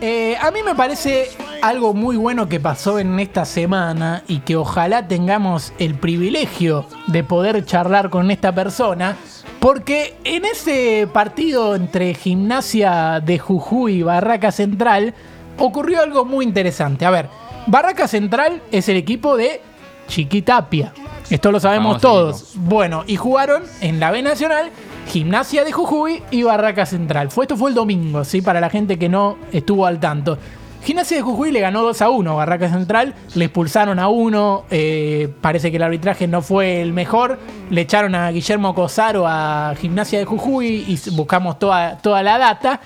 eh, 0.00 0.36
a 0.40 0.50
mí 0.50 0.60
me 0.64 0.74
parece 0.74 1.28
algo 1.60 1.92
muy 1.92 2.16
bueno 2.16 2.48
que 2.48 2.60
pasó 2.60 2.98
en 2.98 3.18
esta 3.18 3.44
semana 3.44 4.22
y 4.28 4.40
que 4.40 4.56
ojalá 4.56 5.08
tengamos 5.08 5.72
el 5.78 5.94
privilegio 5.96 6.86
de 7.08 7.24
poder 7.24 7.64
charlar 7.64 8.10
con 8.10 8.30
esta 8.30 8.54
persona. 8.54 9.16
Porque 9.58 10.16
en 10.22 10.44
ese 10.44 11.08
partido 11.12 11.74
entre 11.74 12.14
Gimnasia 12.14 13.20
de 13.20 13.38
Jujuy 13.40 13.94
y 13.94 14.02
Barraca 14.02 14.52
Central 14.52 15.14
ocurrió 15.58 16.00
algo 16.00 16.24
muy 16.24 16.44
interesante. 16.44 17.04
A 17.04 17.10
ver, 17.10 17.28
Barraca 17.66 18.06
Central 18.06 18.62
es 18.70 18.88
el 18.88 18.96
equipo 18.96 19.36
de 19.36 19.60
Chiquitapia. 20.06 20.92
Esto 21.28 21.52
lo 21.52 21.60
sabemos 21.60 22.00
todos. 22.00 22.52
Bueno, 22.54 23.04
y 23.06 23.16
jugaron 23.16 23.64
en 23.80 24.00
la 24.00 24.10
B 24.10 24.22
Nacional 24.22 24.70
Gimnasia 25.08 25.64
de 25.64 25.72
Jujuy 25.72 26.22
y 26.30 26.42
Barraca 26.42 26.84
Central. 26.84 27.30
Fue, 27.30 27.44
esto 27.44 27.56
fue 27.56 27.70
el 27.70 27.74
domingo, 27.74 28.24
¿sí? 28.24 28.42
Para 28.42 28.60
la 28.60 28.68
gente 28.68 28.98
que 28.98 29.08
no 29.08 29.38
estuvo 29.52 29.86
al 29.86 29.98
tanto. 29.98 30.36
Gimnasia 30.84 31.16
de 31.16 31.22
Jujuy 31.22 31.50
le 31.50 31.60
ganó 31.60 31.82
2 31.82 32.02
a 32.02 32.10
1 32.10 32.30
a 32.30 32.34
Barraca 32.34 32.68
Central, 32.68 33.14
le 33.34 33.46
expulsaron 33.46 33.98
a 33.98 34.08
uno, 34.08 34.64
eh, 34.70 35.28
parece 35.40 35.70
que 35.70 35.78
el 35.78 35.82
arbitraje 35.82 36.28
no 36.28 36.40
fue 36.42 36.82
el 36.82 36.92
mejor, 36.92 37.38
le 37.70 37.80
echaron 37.80 38.14
a 38.14 38.30
Guillermo 38.30 38.74
Cosaro 38.74 39.26
a 39.26 39.74
Gimnasia 39.80 40.18
de 40.18 40.24
Jujuy 40.26 40.84
y 40.86 41.10
buscamos 41.10 41.58
toda, 41.58 41.98
toda 41.98 42.22
la 42.22 42.38
data. 42.38 42.80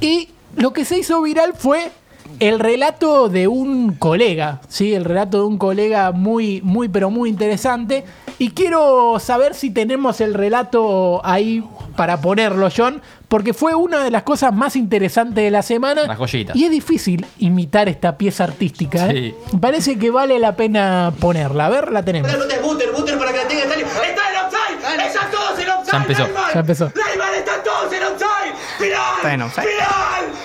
Y 0.00 0.30
lo 0.56 0.72
que 0.72 0.84
se 0.84 0.98
hizo 0.98 1.22
viral 1.22 1.54
fue 1.54 1.90
el 2.40 2.58
relato 2.58 3.28
de 3.28 3.46
un 3.46 3.94
colega, 3.94 4.60
¿sí? 4.68 4.94
El 4.94 5.04
relato 5.04 5.38
de 5.38 5.44
un 5.44 5.58
colega 5.58 6.10
muy, 6.12 6.60
muy, 6.62 6.88
pero 6.88 7.08
muy 7.08 7.30
interesante. 7.30 8.04
Y 8.38 8.50
quiero 8.50 9.18
saber 9.18 9.54
si 9.54 9.70
tenemos 9.70 10.20
el 10.20 10.34
relato 10.34 11.20
ahí 11.24 11.64
para 11.96 12.20
ponerlo, 12.20 12.68
John, 12.74 13.02
porque 13.26 13.52
fue 13.52 13.74
una 13.74 14.04
de 14.04 14.12
las 14.12 14.22
cosas 14.22 14.52
más 14.54 14.76
interesantes 14.76 15.42
de 15.42 15.50
la 15.50 15.62
semana. 15.62 16.04
Una 16.04 16.14
joyita. 16.14 16.52
Y 16.54 16.64
es 16.64 16.70
difícil 16.70 17.26
imitar 17.38 17.88
esta 17.88 18.16
pieza 18.16 18.44
artística, 18.44 19.08
¿eh? 19.08 19.34
Sí. 19.50 19.58
Parece 19.58 19.98
que 19.98 20.10
vale 20.10 20.38
la 20.38 20.54
pena 20.54 21.12
ponerla. 21.20 21.66
A 21.66 21.68
ver, 21.68 21.90
la 21.90 22.04
tenemos. 22.04 22.32
No 22.32 22.46
te 22.46 22.60
butter, 22.60 22.92
butter 22.92 23.18
para 23.18 23.32
que 23.32 23.38
la 23.38 23.48
tenga 23.48 23.64
Stanley. 23.64 23.84
¡Está 23.84 24.22
en 24.30 24.46
offside! 24.46 25.06
¡Están 25.06 25.30
todos 25.32 25.58
en 25.58 25.70
offside! 25.70 25.92
Ya 25.92 25.98
empezó. 25.98 26.28
Ya 26.54 26.60
empezó. 26.60 26.92
¡Neymar, 26.94 27.34
están 27.34 27.62
todos 27.64 27.92
en 27.92 28.02
offside! 28.04 28.54
¡Final! 28.78 29.46
Está. 29.48 29.62
¡Final! 29.62 30.37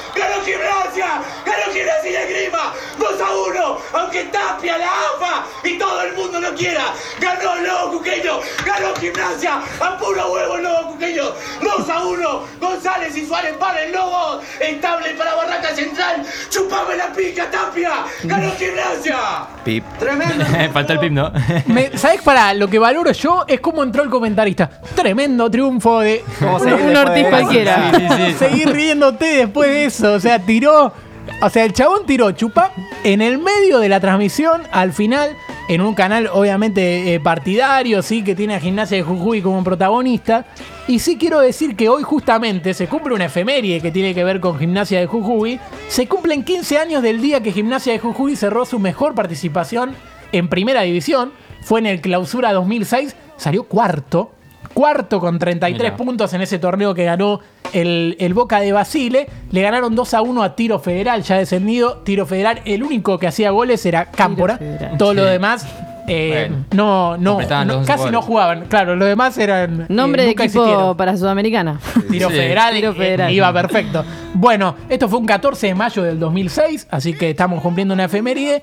A 4.19 4.21
1! 4.21 4.23
Aunque 4.23 4.23
Tapia, 4.31 4.77
la 4.77 4.85
AFA 4.85 5.45
y 5.63 5.77
todo 5.77 6.01
el 6.03 6.13
mundo 6.15 6.39
no 6.39 6.53
quiera. 6.53 6.93
¡Ganó 7.19 7.55
el 7.57 7.63
Lobo 7.65 7.97
Cuqueño! 7.97 8.39
¡Ganó 8.65 8.95
Gimnasia! 8.95 9.61
¡A 9.79 9.97
puro 9.97 10.31
huevo 10.31 10.55
el 10.57 10.63
Lobo 10.63 10.91
Cuqueño! 10.91 11.23
¡2 11.61 11.89
a 11.89 12.05
1! 12.05 12.41
González 12.59 13.15
y 13.17 13.25
Suárez 13.25 13.53
para 13.57 13.83
el 13.83 13.91
Lobo. 13.91 14.41
Estable 14.59 15.13
para 15.15 15.35
Barraca 15.35 15.75
Central. 15.75 16.23
¡Chupame 16.49 16.95
la 16.95 17.11
pica, 17.13 17.49
Tapia! 17.49 18.05
¡Ganó 18.23 18.51
Gimnasia! 18.57 19.17
Pip. 19.63 19.83
¡Tremendo! 19.97 20.45
Faltó 20.73 20.93
el 20.93 20.99
pip, 20.99 21.11
¿no? 21.11 21.31
Me- 21.67 21.97
¿Sabes 21.97 22.21
para 22.21 22.53
lo 22.53 22.67
que 22.67 22.77
valoro 22.79 23.11
yo? 23.11 23.45
Es 23.47 23.59
cómo 23.59 23.81
entró 23.83 24.03
el 24.03 24.09
comentarista. 24.09 24.69
Tremendo 24.95 25.49
triunfo 25.49 25.99
de 26.01 26.23
¿Cómo 26.39 26.57
un, 26.57 26.73
un 26.73 26.95
Ortiz 26.97 27.23
de 27.23 27.29
cualquiera. 27.29 27.91
Sí, 27.95 28.07
sí, 28.09 28.15
sí. 28.27 28.33
Seguir 28.37 28.69
riéndote 28.71 29.25
después 29.37 29.69
de 29.69 29.85
eso. 29.85 30.13
O 30.13 30.19
sea, 30.19 30.39
tiró. 30.39 30.93
O 31.41 31.49
sea, 31.49 31.65
el 31.65 31.73
chabón 31.73 32.05
tiró 32.05 32.31
chupa 32.31 32.71
en 33.03 33.21
el 33.21 33.37
medio 33.37 33.79
de 33.79 33.89
la 33.89 33.99
transmisión, 33.99 34.63
al 34.71 34.93
final, 34.93 35.35
en 35.67 35.81
un 35.81 35.93
canal 35.93 36.29
obviamente 36.31 37.13
eh, 37.13 37.19
partidario, 37.19 38.01
sí, 38.01 38.23
que 38.23 38.35
tiene 38.35 38.55
a 38.55 38.59
Gimnasia 38.59 38.97
de 38.97 39.03
Jujuy 39.03 39.41
como 39.41 39.63
protagonista. 39.63 40.45
Y 40.87 40.99
sí 40.99 41.17
quiero 41.17 41.39
decir 41.39 41.75
que 41.75 41.89
hoy 41.89 42.03
justamente 42.03 42.73
se 42.73 42.87
cumple 42.87 43.13
una 43.13 43.25
efeméride 43.25 43.81
que 43.81 43.91
tiene 43.91 44.13
que 44.13 44.23
ver 44.23 44.39
con 44.39 44.57
Gimnasia 44.57 44.99
de 44.99 45.05
Jujuy. 45.05 45.59
Se 45.87 46.07
cumplen 46.07 46.43
15 46.43 46.77
años 46.77 47.01
del 47.03 47.21
día 47.21 47.41
que 47.41 47.51
Gimnasia 47.51 47.93
de 47.93 47.99
Jujuy 47.99 48.35
cerró 48.35 48.65
su 48.65 48.79
mejor 48.79 49.15
participación 49.15 49.95
en 50.31 50.47
primera 50.49 50.81
división. 50.81 51.31
Fue 51.61 51.79
en 51.79 51.85
el 51.85 52.01
clausura 52.01 52.51
2006, 52.53 53.15
salió 53.37 53.63
cuarto. 53.63 54.31
Cuarto 54.73 55.19
con 55.19 55.39
33 55.39 55.79
Mirá. 55.79 55.97
puntos 55.97 56.33
en 56.33 56.41
ese 56.41 56.57
torneo 56.57 56.93
que 56.93 57.05
ganó 57.05 57.41
el, 57.73 58.15
el 58.19 58.33
Boca 58.33 58.59
de 58.59 58.71
Basile. 58.71 59.27
Le 59.51 59.61
ganaron 59.61 59.95
2 59.95 60.13
a 60.13 60.21
1 60.21 60.43
a 60.43 60.55
Tiro 60.55 60.79
Federal, 60.79 61.23
ya 61.23 61.37
descendido. 61.37 61.97
Tiro 62.03 62.25
Federal, 62.25 62.61
el 62.65 62.83
único 62.83 63.17
que 63.19 63.27
hacía 63.27 63.51
goles 63.51 63.85
era 63.85 64.05
Cámpora. 64.05 64.59
Todo 64.97 65.13
lo 65.13 65.25
demás, 65.25 65.65
eh, 66.07 66.47
Bueno. 66.49 66.65
no, 66.73 67.17
no, 67.17 67.37
casi 67.85 67.97
goles. 67.99 68.11
no 68.11 68.21
jugaban. 68.21 68.65
Claro, 68.67 68.95
los 68.95 69.07
demás 69.07 69.37
eran. 69.37 69.85
Nombre 69.89 70.23
eh, 70.23 70.25
de 70.25 70.31
nunca 70.31 70.43
equipo 70.45 70.63
existieron. 70.63 70.97
para 70.97 71.15
Sudamericana. 71.17 71.79
Tiro 72.11 72.29
Sí. 72.29 72.35
Federal, 72.35 72.73
Tiro 72.75 72.91
eh, 72.91 72.95
Federal. 72.95 73.31
iba 73.31 73.53
perfecto. 73.53 74.03
Bueno, 74.33 74.75
esto 74.89 75.07
fue 75.07 75.19
un 75.19 75.25
14 75.25 75.67
de 75.67 75.75
mayo 75.75 76.03
del 76.03 76.19
2006, 76.19 76.87
así 76.91 77.13
que 77.13 77.29
estamos 77.29 77.61
cumpliendo 77.61 77.93
una 77.93 78.05
efeméride. 78.05 78.61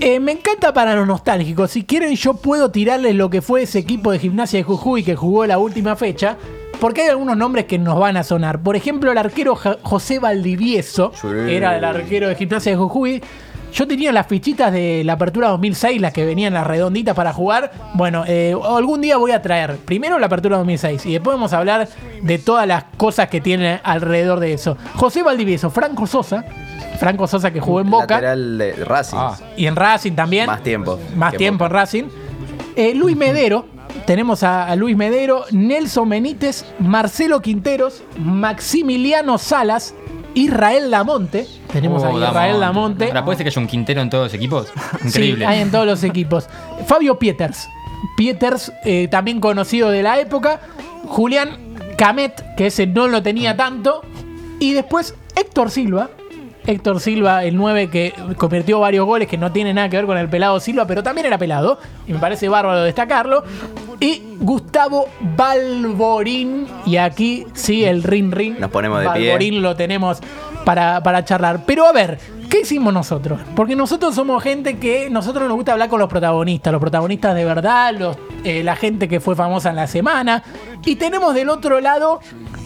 Eh, 0.00 0.20
me 0.20 0.32
encanta 0.32 0.72
para 0.72 0.94
los 0.94 1.06
nostálgicos. 1.06 1.70
Si 1.70 1.84
quieren, 1.84 2.14
yo 2.14 2.34
puedo 2.34 2.70
tirarles 2.70 3.14
lo 3.14 3.30
que 3.30 3.40
fue 3.42 3.62
ese 3.62 3.78
equipo 3.78 4.12
de 4.12 4.18
gimnasia 4.18 4.58
de 4.58 4.62
Jujuy 4.64 5.02
que 5.02 5.16
jugó 5.16 5.46
la 5.46 5.58
última 5.58 5.96
fecha. 5.96 6.36
Porque 6.80 7.02
hay 7.02 7.08
algunos 7.08 7.36
nombres 7.36 7.64
que 7.66 7.78
nos 7.78 7.98
van 7.98 8.16
a 8.16 8.22
sonar. 8.22 8.60
Por 8.62 8.76
ejemplo, 8.76 9.10
el 9.10 9.18
arquero 9.18 9.56
Ja- 9.56 9.78
José 9.82 10.18
Valdivieso 10.20 11.12
Sí. 11.20 11.26
era 11.48 11.76
el 11.76 11.84
arquero 11.84 12.28
de 12.28 12.36
gimnasia 12.36 12.72
de 12.72 12.78
Jujuy. 12.78 13.22
Yo 13.72 13.86
tenía 13.86 14.12
las 14.12 14.26
fichitas 14.26 14.72
de 14.72 15.02
la 15.04 15.14
apertura 15.14 15.48
2006, 15.48 16.00
las 16.00 16.12
que 16.14 16.24
venían 16.24 16.54
las 16.54 16.66
redonditas 16.66 17.14
para 17.14 17.32
jugar. 17.34 17.70
Bueno, 17.94 18.24
eh, 18.26 18.54
algún 18.64 19.00
día 19.02 19.18
voy 19.18 19.32
a 19.32 19.42
traer 19.42 19.76
primero 19.76 20.18
la 20.18 20.26
apertura 20.26 20.56
2006 20.56 21.04
y 21.04 21.12
después 21.12 21.34
vamos 21.34 21.52
a 21.52 21.58
hablar 21.58 21.86
de 22.22 22.38
todas 22.38 22.66
las 22.66 22.84
cosas 22.96 23.28
que 23.28 23.40
tiene 23.42 23.80
alrededor 23.82 24.40
de 24.40 24.54
eso. 24.54 24.78
José 24.94 25.22
Valdivieso, 25.22 25.68
Franco 25.68 26.06
Sosa, 26.06 26.44
Franco 26.98 27.26
Sosa 27.26 27.50
que 27.50 27.60
jugó 27.60 27.80
en 27.80 27.90
Boca 27.90 28.14
Lateral 28.14 28.56
de 28.56 28.72
Racing. 28.84 29.16
Ah. 29.20 29.36
y 29.56 29.66
en 29.66 29.76
Racing 29.76 30.12
también. 30.12 30.46
Más 30.46 30.62
tiempo. 30.62 30.98
Más 31.14 31.34
tiempo 31.34 31.66
en. 31.66 31.70
Racing. 31.70 32.04
Eh, 32.74 32.94
Luis 32.94 33.16
Medero. 33.16 33.66
Tenemos 34.08 34.42
a, 34.42 34.64
a 34.64 34.74
Luis 34.74 34.96
Medero, 34.96 35.44
Nelson 35.50 36.08
Benítez, 36.08 36.64
Marcelo 36.78 37.42
Quinteros, 37.42 38.02
Maximiliano 38.16 39.36
Salas, 39.36 39.94
Israel 40.32 40.90
Damonte. 40.90 41.46
Tenemos 41.70 42.02
a 42.02 42.08
Oh, 42.08 42.18
Israel 42.18 42.58
Damonte. 42.58 43.08
Ahora, 43.08 43.22
¿puede 43.22 43.36
ser 43.36 43.44
que 43.44 43.50
haya 43.50 43.60
un 43.60 43.66
Quintero 43.66 44.00
en 44.00 44.08
todos 44.08 44.24
los 44.24 44.32
equipos? 44.34 44.68
Sí, 45.02 45.08
Increíble. 45.08 45.44
hay 45.44 45.60
en 45.60 45.70
todos 45.70 45.84
los 45.84 46.02
equipos. 46.04 46.48
Fabio 46.86 47.18
Pieters. 47.18 47.68
Pieters, 48.16 48.72
eh, 48.86 49.08
también 49.10 49.40
conocido 49.40 49.90
de 49.90 50.02
la 50.02 50.18
época. 50.18 50.60
Julián 51.04 51.58
Camet, 51.98 52.56
que 52.56 52.68
ese 52.68 52.86
no 52.86 53.08
lo 53.08 53.22
tenía 53.22 53.58
tanto. 53.58 54.00
Y 54.58 54.72
después 54.72 55.14
Héctor 55.36 55.70
Silva. 55.70 56.08
Héctor 56.66 57.00
Silva, 57.00 57.44
el 57.44 57.56
9 57.56 57.88
que 57.88 58.12
convirtió 58.36 58.78
varios 58.80 59.06
goles 59.06 59.26
que 59.26 59.38
no 59.38 59.52
tiene 59.52 59.72
nada 59.72 59.88
que 59.88 59.96
ver 59.96 60.04
con 60.04 60.18
el 60.18 60.28
pelado 60.28 60.60
Silva, 60.60 60.86
pero 60.86 61.02
también 61.02 61.26
era 61.26 61.38
pelado. 61.38 61.78
Y 62.06 62.12
me 62.12 62.18
parece 62.18 62.48
bárbaro 62.48 62.82
destacarlo. 62.82 63.42
Y 64.00 64.22
Gustavo 64.38 65.06
Balborín. 65.36 66.66
Y 66.86 66.96
aquí 66.96 67.46
sí, 67.54 67.84
el 67.84 68.02
rin 68.02 68.30
rin. 68.30 68.56
Nos 68.58 68.70
ponemos 68.70 69.00
de 69.00 69.10
pie. 69.10 69.28
Balborín 69.28 69.62
lo 69.62 69.74
tenemos 69.76 70.20
para, 70.64 71.02
para 71.02 71.24
charlar. 71.24 71.64
Pero 71.66 71.86
a 71.86 71.92
ver, 71.92 72.18
¿qué 72.48 72.60
hicimos 72.60 72.92
nosotros? 72.92 73.40
Porque 73.56 73.74
nosotros 73.74 74.14
somos 74.14 74.42
gente 74.42 74.78
que 74.78 75.10
nosotros 75.10 75.48
nos 75.48 75.56
gusta 75.56 75.72
hablar 75.72 75.88
con 75.88 75.98
los 75.98 76.08
protagonistas, 76.08 76.72
los 76.72 76.80
protagonistas 76.80 77.34
de 77.34 77.44
verdad, 77.44 77.94
los, 77.98 78.16
eh, 78.44 78.62
la 78.62 78.76
gente 78.76 79.08
que 79.08 79.18
fue 79.20 79.34
famosa 79.34 79.70
en 79.70 79.76
la 79.76 79.86
semana. 79.86 80.42
Y 80.84 80.96
tenemos 80.96 81.34
del 81.34 81.48
otro 81.48 81.80
lado 81.80 82.20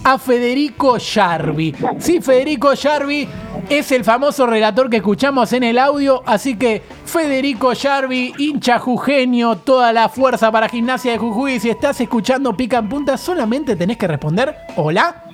a 0.04 0.18
Federico 0.18 0.98
Yarvi. 0.98 1.74
Sí, 1.98 2.20
Federico 2.20 2.74
Yarvi 2.74 3.28
es 3.68 3.92
el 3.92 4.04
famoso 4.04 4.46
relator 4.46 4.90
que 4.90 4.98
escuchamos 4.98 5.52
en 5.52 5.62
el 5.62 5.78
audio. 5.78 6.22
Así 6.26 6.56
que 6.56 6.82
Federico 7.04 7.72
Yarvi, 7.72 8.34
hincha 8.38 8.78
jujeño, 8.78 9.58
toda 9.58 9.92
la 9.92 10.08
fuerza 10.08 10.50
para 10.50 10.68
gimnasia 10.68 11.12
de 11.12 11.18
Jujuy. 11.18 11.60
Si 11.60 11.70
estás 11.70 12.00
escuchando 12.00 12.56
Pica 12.56 12.78
en 12.78 12.88
Punta, 12.88 13.16
solamente 13.16 13.76
tenés 13.76 13.96
que 13.96 14.08
responder 14.08 14.56
hola. 14.76 15.24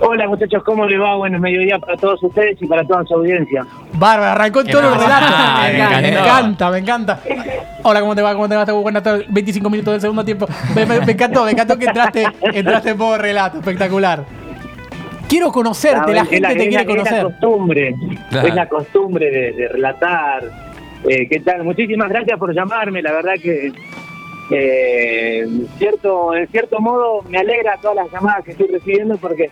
Hola 0.00 0.28
muchachos, 0.28 0.62
¿cómo 0.62 0.84
les 0.86 1.00
va? 1.00 1.16
Buenos 1.16 1.40
mediodía 1.40 1.78
para 1.78 1.96
todos 1.96 2.22
ustedes 2.22 2.60
y 2.60 2.66
para 2.66 2.84
toda 2.84 3.04
su 3.06 3.14
audiencia. 3.14 3.64
Bárbara, 3.94 4.32
arrancó 4.32 4.60
en 4.60 4.66
Qué 4.66 4.72
todos 4.72 4.84
los 4.84 4.94
pasa? 4.94 5.06
relatos. 5.06 5.36
Ah, 5.38 5.62
me, 5.66 5.72
me 6.02 6.08
encanta, 6.08 6.70
me 6.70 6.78
encanta, 6.78 7.20
me 7.24 7.32
encanta. 7.34 7.76
Hola, 7.82 8.00
¿cómo 8.00 8.14
te 8.14 8.22
va? 8.22 8.34
¿Cómo 8.34 8.48
te 8.48 8.54
va? 8.56 8.62
¿Estás 8.62 8.74
buena 8.76 9.02
tarde? 9.02 9.24
25 9.28 9.70
minutos 9.70 9.92
del 9.94 10.00
segundo 10.02 10.24
tiempo. 10.24 10.46
Me, 10.74 10.84
me- 10.84 11.00
me 11.00 11.12
encantó, 11.12 11.44
me 11.44 11.52
encantó 11.52 11.78
que 11.78 11.86
entraste, 11.86 12.26
entraste 12.42 12.90
en 12.90 12.98
modo 12.98 13.16
relato, 13.16 13.58
espectacular. 13.58 14.24
Quiero 15.28 15.50
conocerte, 15.50 16.12
la 16.12 16.22
Es 16.22 16.28
gente 16.28 16.48
te 16.54 16.62
es 16.62 16.68
quiere 16.68 16.82
es 16.82 16.86
la 16.86 16.86
conocer. 16.86 17.22
costumbre, 17.24 17.94
Claro. 18.30 18.48
es 18.48 18.54
la 18.54 18.68
costumbre 18.68 19.30
de, 19.30 19.52
de 19.52 19.68
relatar. 19.68 20.42
Eh, 21.08 21.26
¿Qué 21.28 21.40
tal? 21.40 21.64
Muchísimas 21.64 22.08
gracias 22.10 22.38
por 22.38 22.54
llamarme, 22.54 23.00
la 23.02 23.12
verdad 23.12 23.34
que 23.42 23.72
eh, 24.50 25.40
en 25.42 25.66
cierto, 25.78 26.34
en 26.34 26.46
cierto 26.48 26.78
modo 26.80 27.22
me 27.28 27.38
alegra 27.38 27.76
todas 27.82 27.96
las 27.96 28.12
llamadas 28.12 28.44
que 28.44 28.52
estoy 28.52 28.68
recibiendo 28.68 29.16
porque 29.16 29.50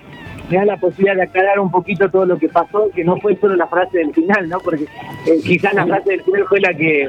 me 0.50 0.56
da 0.58 0.64
la 0.64 0.76
posibilidad 0.76 1.16
de 1.16 1.22
aclarar 1.22 1.58
un 1.58 1.70
poquito 1.70 2.10
todo 2.10 2.26
lo 2.26 2.36
que 2.38 2.48
pasó, 2.48 2.90
que 2.94 3.02
no 3.04 3.16
fue 3.16 3.34
solo 3.36 3.56
la 3.56 3.66
frase 3.66 3.98
del 3.98 4.12
final, 4.12 4.48
¿no? 4.48 4.58
Porque 4.58 4.84
eh, 4.84 5.40
quizás 5.44 5.72
la 5.74 5.86
frase 5.86 6.10
del 6.10 6.22
final 6.22 6.44
fue 6.48 6.60
la 6.60 6.74
que 6.74 7.08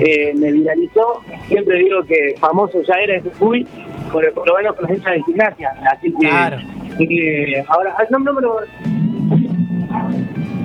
eh, 0.00 0.32
me 0.36 0.52
viralizó. 0.52 1.20
Siempre 1.48 1.78
digo 1.78 2.02
que 2.04 2.34
famoso 2.38 2.80
ya 2.82 2.94
era 2.94 3.16
ese 3.16 3.30
fui, 3.30 3.66
por, 4.12 4.32
por 4.32 4.46
lo 4.48 4.56
menos 4.56 4.74
con 4.76 4.88
los 4.88 4.96
hinchas 4.98 5.14
de 5.14 5.22
gimnasia. 5.24 5.70
Así 5.92 6.12
que, 6.12 6.28
Claro. 6.28 6.56
que 6.98 7.64
ahora, 7.68 7.94
ah, 7.98 8.04
no, 8.10 8.18
no 8.20 8.32
me 8.34 8.40
lo- 8.42 8.60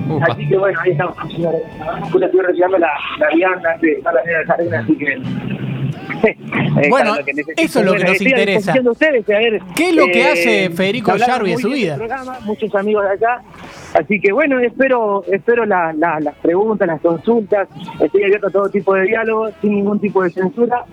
Upa. 0.08 0.26
Así 0.30 0.46
que 0.48 0.58
bueno, 0.58 0.78
ahí 0.80 0.90
estamos. 0.92 1.16
Justo 1.18 2.24
estoy 2.26 2.40
recibiendo 2.40 2.78
la, 2.78 2.90
la 3.18 3.28
vianda 3.34 3.76
de 3.80 3.92
estar 3.92 4.12
la 4.14 4.22
nena 4.24 4.44
Jardín, 4.46 4.74
así 4.74 4.96
que. 4.98 5.61
eh, 6.82 6.88
Bueno, 6.88 7.16
eso 7.56 7.80
es 7.80 7.84
lo 7.86 7.92
que 7.94 8.04
nos 8.04 8.20
interesa. 8.20 8.72
disposición 8.72 8.84
de 8.84 8.90
ustedes, 8.90 9.28
a 9.30 9.38
ver, 9.38 9.60
¿Qué 9.74 9.88
es 9.90 9.94
lo 9.94 10.06
que 10.06 10.20
eh, 10.20 10.26
hace 10.32 10.70
Federico 10.70 11.16
Yarvi 11.16 11.52
muy 11.52 11.62
su 11.62 11.70
vida? 11.70 11.96
programa, 11.96 12.38
muchos 12.44 12.74
amigos 12.74 13.04
de 13.04 13.10
acá. 13.14 13.42
Así 13.94 14.18
que 14.20 14.32
bueno, 14.32 14.58
espero 14.60 15.22
espero 15.30 15.66
la- 15.66 15.92
la- 15.92 16.18
las 16.20 16.34
preguntas, 16.36 16.86
las 16.88 17.00
consultas. 17.00 17.68
Estoy 18.00 18.24
abierto 18.24 18.46
a 18.46 18.50
todo 18.50 18.68
tipo 18.70 18.94
de 18.94 19.02
diálogo, 19.04 19.50
sin 19.60 19.74
ningún 19.74 20.00
tipo 20.00 20.22
de 20.22 20.30
censura. 20.30 20.84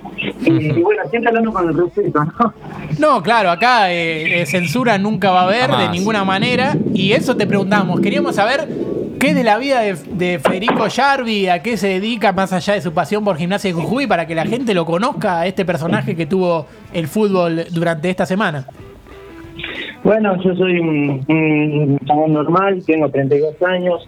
Y, 0.42 0.50
y 0.52 0.82
bueno, 0.82 1.04
siempre 1.10 1.30
hablando 1.30 1.54
con 1.54 1.70
el 1.70 1.78
respeto, 1.78 2.24
¿no? 2.26 2.54
No, 3.00 3.24
claro, 3.24 3.52
acá 3.52 3.92
eh, 3.94 4.42
eh, 4.42 4.46
censura 4.46 4.98
nunca 4.98 5.32
va 5.32 5.42
a 5.42 5.44
haber 5.46 5.72
de 5.72 5.90
ninguna 5.90 6.26
manera. 6.26 6.76
Y 6.94 7.14
eso 7.14 7.38
te 7.38 7.48
preguntamos. 7.48 8.02
Queríamos 8.02 8.36
saber 8.36 8.68
qué 9.20 9.34
de 9.34 9.44
la 9.44 9.58
vida 9.58 9.82
de, 9.82 9.96
de 10.14 10.40
Federico 10.40 10.88
Yarvi, 10.88 11.50
a 11.50 11.62
qué 11.62 11.78
se 11.78 11.88
dedica 11.88 12.32
más 12.32 12.54
allá 12.54 12.74
de 12.74 12.82
su 12.82 12.94
pasión 12.94 13.24
por 13.24 13.36
gimnasia 13.36 13.70
de 13.70 13.74
Jujuy, 13.74 14.08
para 14.08 14.26
que 14.26 14.34
la 14.34 14.46
gente 14.46 14.74
lo 14.74 14.86
conozca, 14.86 15.46
este 15.46 15.66
personaje 15.66 16.16
que 16.16 16.26
tuvo 16.26 16.66
el 16.94 17.08
fútbol 17.08 17.66
durante 17.72 18.10
esta 18.10 18.26
semana. 18.26 18.66
Bueno, 20.04 20.42
yo 20.42 20.56
soy 20.56 20.80
un, 20.80 21.26
un 21.28 22.34
normal, 22.34 22.82
tengo 22.86 23.10
32 23.10 23.62
años, 23.64 24.08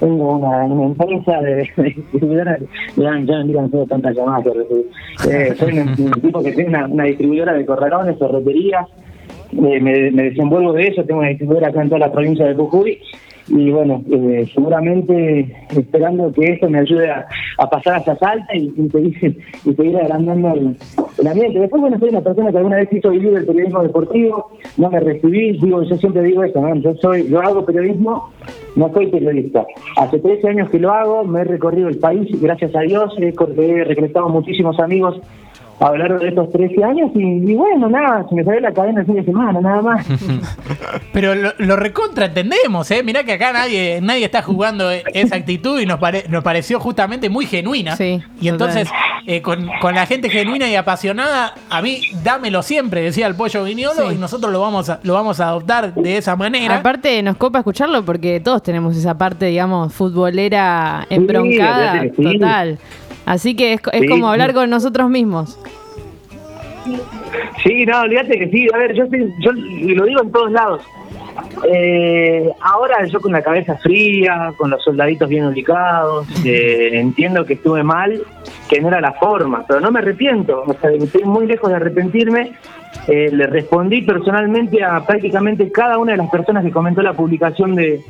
tengo 0.00 0.36
una, 0.36 0.64
empresa 0.84 1.40
de, 1.40 1.70
distribuidora, 1.76 2.58
ya, 2.96 3.18
ya 3.20 3.44
me 3.44 3.58
han 3.58 3.70
sido 3.70 3.86
tantas 3.86 4.16
llamadas, 4.16 4.44
pero, 4.44 5.32
eh, 5.32 5.54
soy 5.56 5.78
un, 5.78 5.88
un 5.90 6.20
tipo 6.20 6.42
que 6.42 6.52
tiene 6.52 6.70
una, 6.70 6.86
una 6.86 7.04
distribuidora 7.04 7.52
de 7.52 7.64
corralones, 7.64 8.18
ferreterías, 8.18 8.86
eh, 9.52 9.80
me, 9.80 10.10
me 10.10 10.22
desenvuelvo 10.24 10.72
de 10.72 10.88
eso, 10.88 11.04
tengo 11.04 11.20
una 11.20 11.28
distribuidora 11.28 11.68
acá 11.68 11.82
en 11.82 11.88
toda 11.88 12.00
la 12.00 12.12
provincia 12.12 12.44
de 12.44 12.54
Jujuy, 12.54 12.98
y 13.48 13.70
bueno, 13.70 14.02
eh, 14.10 14.46
seguramente 14.54 15.54
esperando 15.70 16.32
que 16.32 16.52
esto 16.52 16.68
me 16.68 16.80
ayude 16.80 17.10
a, 17.10 17.26
a 17.58 17.70
pasar 17.70 18.04
Salta 18.04 18.54
y, 18.54 18.72
y 18.76 18.88
seguir, 18.90 19.38
y 19.64 19.74
seguir 19.74 19.96
agrandando 19.96 20.52
el, 20.54 20.76
el 21.18 21.26
ambiente. 21.26 21.58
Después, 21.58 21.80
bueno, 21.80 21.98
soy 21.98 22.10
una 22.10 22.20
persona 22.20 22.50
que 22.50 22.58
alguna 22.58 22.76
vez 22.76 22.88
quiso 22.88 23.10
vivir 23.10 23.34
el 23.34 23.46
periodismo 23.46 23.82
deportivo, 23.82 24.50
no 24.76 24.90
me 24.90 25.00
recibí, 25.00 25.58
digo, 25.58 25.82
yo 25.82 25.96
siempre 25.96 26.22
digo 26.22 26.44
eso, 26.44 26.60
¿no? 26.60 26.74
yo 26.76 26.94
soy, 26.96 27.28
yo 27.28 27.40
hago 27.40 27.64
periodismo, 27.64 28.30
no 28.76 28.92
soy 28.92 29.06
periodista. 29.08 29.66
Hace 29.96 30.18
13 30.18 30.48
años 30.48 30.70
que 30.70 30.78
lo 30.78 30.92
hago, 30.92 31.24
me 31.24 31.40
he 31.40 31.44
recorrido 31.44 31.88
el 31.88 31.98
país, 31.98 32.28
gracias 32.40 32.74
a 32.74 32.80
Dios, 32.80 33.14
he, 33.18 33.28
he 33.28 34.28
muchísimos 34.28 34.78
amigos 34.78 35.20
a 35.80 35.90
lo 35.90 35.96
largo 35.98 36.18
de 36.18 36.28
estos 36.28 36.50
13 36.50 36.82
años 36.84 37.10
y, 37.14 37.20
y 37.50 37.54
bueno, 37.54 37.88
nada, 37.88 38.26
se 38.28 38.34
me 38.34 38.42
salió 38.44 38.60
la 38.60 38.72
cadena 38.72 39.00
el 39.00 39.06
fin 39.06 39.14
de 39.16 39.24
semana, 39.24 39.60
nada 39.60 39.80
más. 39.82 40.06
Pero 41.12 41.34
lo, 41.34 41.52
lo 41.58 41.76
recontra 41.76 42.26
entendemos, 42.26 42.90
¿eh? 42.90 43.02
Mirá 43.02 43.24
que 43.24 43.32
acá 43.32 43.52
nadie, 43.52 44.00
nadie 44.02 44.24
está 44.24 44.42
jugando 44.42 44.90
esa 44.90 45.36
actitud 45.36 45.80
y 45.80 45.86
nos, 45.86 45.98
pare- 45.98 46.24
nos 46.28 46.42
pareció 46.42 46.80
justamente 46.80 47.28
muy 47.28 47.46
genuina. 47.46 47.96
Sí, 47.96 48.20
y 48.40 48.48
entonces, 48.48 48.88
eh, 49.26 49.40
con, 49.42 49.68
con 49.80 49.94
la 49.94 50.06
gente 50.06 50.28
genuina 50.30 50.68
y 50.68 50.74
apasionada, 50.74 51.54
a 51.70 51.80
mí 51.82 52.00
dámelo 52.24 52.62
siempre, 52.62 53.00
decía 53.02 53.26
el 53.26 53.34
pollo 53.34 53.64
viñolo, 53.64 54.08
Sí. 54.10 54.14
y 54.16 54.18
nosotros 54.18 54.52
lo 54.52 54.60
vamos, 54.60 54.88
a, 54.90 55.00
lo 55.02 55.14
vamos 55.14 55.40
a 55.40 55.48
adoptar 55.48 55.94
de 55.94 56.16
esa 56.18 56.34
manera. 56.36 56.76
Aparte, 56.76 57.22
nos 57.22 57.36
copa 57.36 57.58
escucharlo 57.58 58.04
porque 58.04 58.40
todos 58.40 58.62
tenemos 58.62 58.96
esa 58.96 59.16
parte, 59.16 59.46
digamos, 59.46 59.92
futbolera 59.94 61.06
embroncada. 61.10 62.02
sí. 62.16 62.38
Total. 62.38 62.78
Así 63.28 63.54
que 63.54 63.74
es, 63.74 63.80
es 63.92 64.00
Sí. 64.00 64.08
como 64.08 64.30
hablar 64.30 64.54
con 64.54 64.70
nosotros 64.70 65.10
mismos. 65.10 65.58
Sí, 67.62 67.84
no, 67.84 68.00
olvídate 68.00 68.38
que 68.38 68.48
sí. 68.48 68.66
A 68.72 68.78
ver, 68.78 68.94
yo, 68.94 69.04
yo 69.40 69.52
lo 69.52 70.04
digo 70.06 70.22
en 70.22 70.32
todos 70.32 70.50
lados. 70.50 70.82
Eh, 71.70 72.48
ahora 72.60 73.04
yo 73.06 73.20
con 73.20 73.32
la 73.32 73.42
cabeza 73.42 73.76
fría, 73.78 74.52
con 74.56 74.70
los 74.70 74.82
soldaditos 74.82 75.28
bien 75.28 75.44
ubicados, 75.44 76.26
eh, 76.44 76.90
entiendo 76.94 77.44
que 77.44 77.54
estuve 77.54 77.82
mal, 77.82 78.22
que 78.68 78.80
no 78.80 78.88
era 78.88 79.00
la 79.00 79.12
forma, 79.12 79.64
pero 79.68 79.80
no 79.80 79.90
me 79.90 79.98
arrepiento. 79.98 80.62
O 80.66 80.74
sea, 80.80 80.90
estoy 80.90 81.24
muy 81.24 81.46
lejos 81.46 81.68
de 81.68 81.76
arrepentirme. 81.76 82.52
Eh, 83.06 83.28
le 83.30 83.46
respondí 83.46 84.02
personalmente 84.02 84.82
a 84.82 85.04
prácticamente 85.04 85.70
cada 85.70 85.98
una 85.98 86.12
de 86.12 86.18
las 86.18 86.30
personas 86.30 86.64
que 86.64 86.70
comentó 86.70 87.02
la 87.02 87.12
publicación 87.12 87.74
de, 87.74 88.00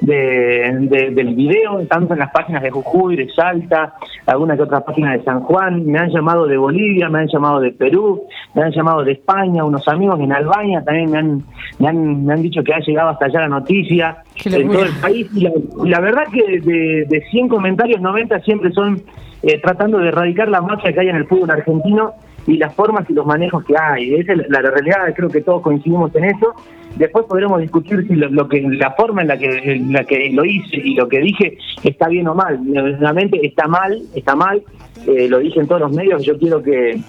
de- 0.00 0.76
de- 0.90 1.10
del 1.10 1.34
video, 1.34 1.84
tanto 1.86 2.12
en 2.14 2.20
las 2.20 2.30
páginas 2.30 2.62
de 2.62 2.70
Jujuy, 2.70 3.16
de 3.16 3.28
Salta, 3.30 3.94
alguna 4.26 4.56
que 4.56 4.62
otra 4.62 4.80
página 4.80 5.12
de 5.12 5.22
San 5.22 5.40
Juan, 5.40 5.84
me 5.86 5.98
han 5.98 6.10
llamado 6.10 6.46
de 6.46 6.56
Bolivia, 6.56 7.08
me 7.08 7.20
han 7.20 7.28
llamado 7.28 7.60
de 7.60 7.72
Perú, 7.72 8.22
me 8.54 8.62
han 8.62 8.72
llamado 8.72 9.04
de 9.04 9.12
España, 9.12 9.64
unos 9.64 9.86
amigos 9.88 10.18
en 10.20 10.32
Albania 10.32 10.82
también 10.84 11.10
me 11.10 11.18
han, 11.18 11.42
me 11.78 11.88
han, 11.88 12.24
me 12.26 12.32
han 12.34 12.42
dicho 12.42 12.62
que 12.62 12.72
ha 12.74 12.80
llegado 12.80 13.10
hasta 13.10 13.26
allá 13.26 13.40
la 13.40 13.48
noticia. 13.48 14.18
En 14.44 14.68
todo 14.70 14.84
el 14.84 14.92
país. 15.00 15.28
Y 15.34 15.40
la, 15.42 15.50
la 15.84 16.00
verdad 16.00 16.24
que 16.32 16.60
de, 16.60 17.04
de 17.08 17.20
100 17.30 17.48
comentarios, 17.48 18.00
90 18.00 18.40
siempre 18.40 18.70
son 18.72 19.02
eh, 19.42 19.60
tratando 19.62 19.98
de 19.98 20.08
erradicar 20.08 20.48
la 20.48 20.60
mafia 20.60 20.92
que 20.92 21.00
hay 21.00 21.08
en 21.08 21.16
el 21.16 21.26
fútbol 21.26 21.50
argentino 21.50 22.12
y 22.46 22.56
las 22.56 22.74
formas 22.74 23.08
y 23.08 23.14
los 23.14 23.26
manejos 23.26 23.64
que 23.64 23.74
hay. 23.76 24.14
Esa 24.14 24.32
es 24.32 24.48
la, 24.48 24.60
realidad, 24.60 25.14
creo 25.14 25.28
que 25.28 25.40
todos 25.40 25.62
coincidimos 25.62 26.14
en 26.14 26.24
eso. 26.24 26.54
Después 26.96 27.24
podremos 27.26 27.60
discutir 27.60 28.06
si 28.06 28.14
lo, 28.14 28.48
que 28.48 28.60
la 28.60 28.92
forma 28.92 29.22
en 29.22 29.28
la 29.28 29.36
que 29.36 29.82
la 29.90 30.04
que 30.04 30.30
lo 30.30 30.44
hice 30.44 30.76
y 30.76 30.94
lo 30.94 31.08
que 31.08 31.20
dije 31.20 31.58
está 31.82 32.08
bien 32.08 32.28
o 32.28 32.34
mal. 32.34 32.60
Realmente 33.00 33.44
está 33.44 33.66
mal, 33.66 34.00
está 34.14 34.36
mal. 34.36 34.62
Eh, 35.06 35.28
lo 35.28 35.38
dije 35.38 35.60
en 35.60 35.66
todos 35.66 35.80
los 35.80 35.92
medios. 35.92 36.24
Yo 36.24 36.38
quiero 36.38 36.62
que 36.62 37.00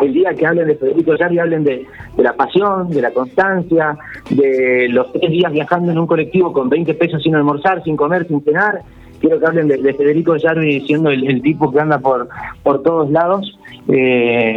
el 0.00 0.12
día 0.12 0.32
que 0.34 0.46
hablen 0.46 0.68
de 0.68 0.76
Federico 0.76 1.16
Yarri 1.16 1.38
hablen 1.38 1.64
de, 1.64 1.86
de 2.16 2.22
la 2.22 2.34
pasión, 2.34 2.90
de 2.90 3.02
la 3.02 3.10
constancia, 3.10 3.98
de 4.30 4.88
los 4.90 5.12
tres 5.12 5.30
días 5.30 5.50
viajando 5.52 5.90
en 5.90 5.98
un 5.98 6.06
colectivo 6.06 6.52
con 6.52 6.68
20 6.68 6.94
pesos 6.94 7.22
sin 7.22 7.34
almorzar, 7.34 7.82
sin 7.82 7.96
comer, 7.96 8.28
sin 8.28 8.42
cenar. 8.44 8.82
Quiero 9.20 9.38
que 9.38 9.46
hablen 9.46 9.68
de, 9.68 9.76
de 9.78 9.94
Federico 9.94 10.36
Yarvi 10.36 10.80
siendo 10.86 11.10
el, 11.10 11.26
el 11.28 11.42
tipo 11.42 11.70
que 11.70 11.80
anda 11.80 11.98
por, 11.98 12.28
por 12.62 12.82
todos 12.82 13.10
lados. 13.10 13.56
Eh, 13.88 14.56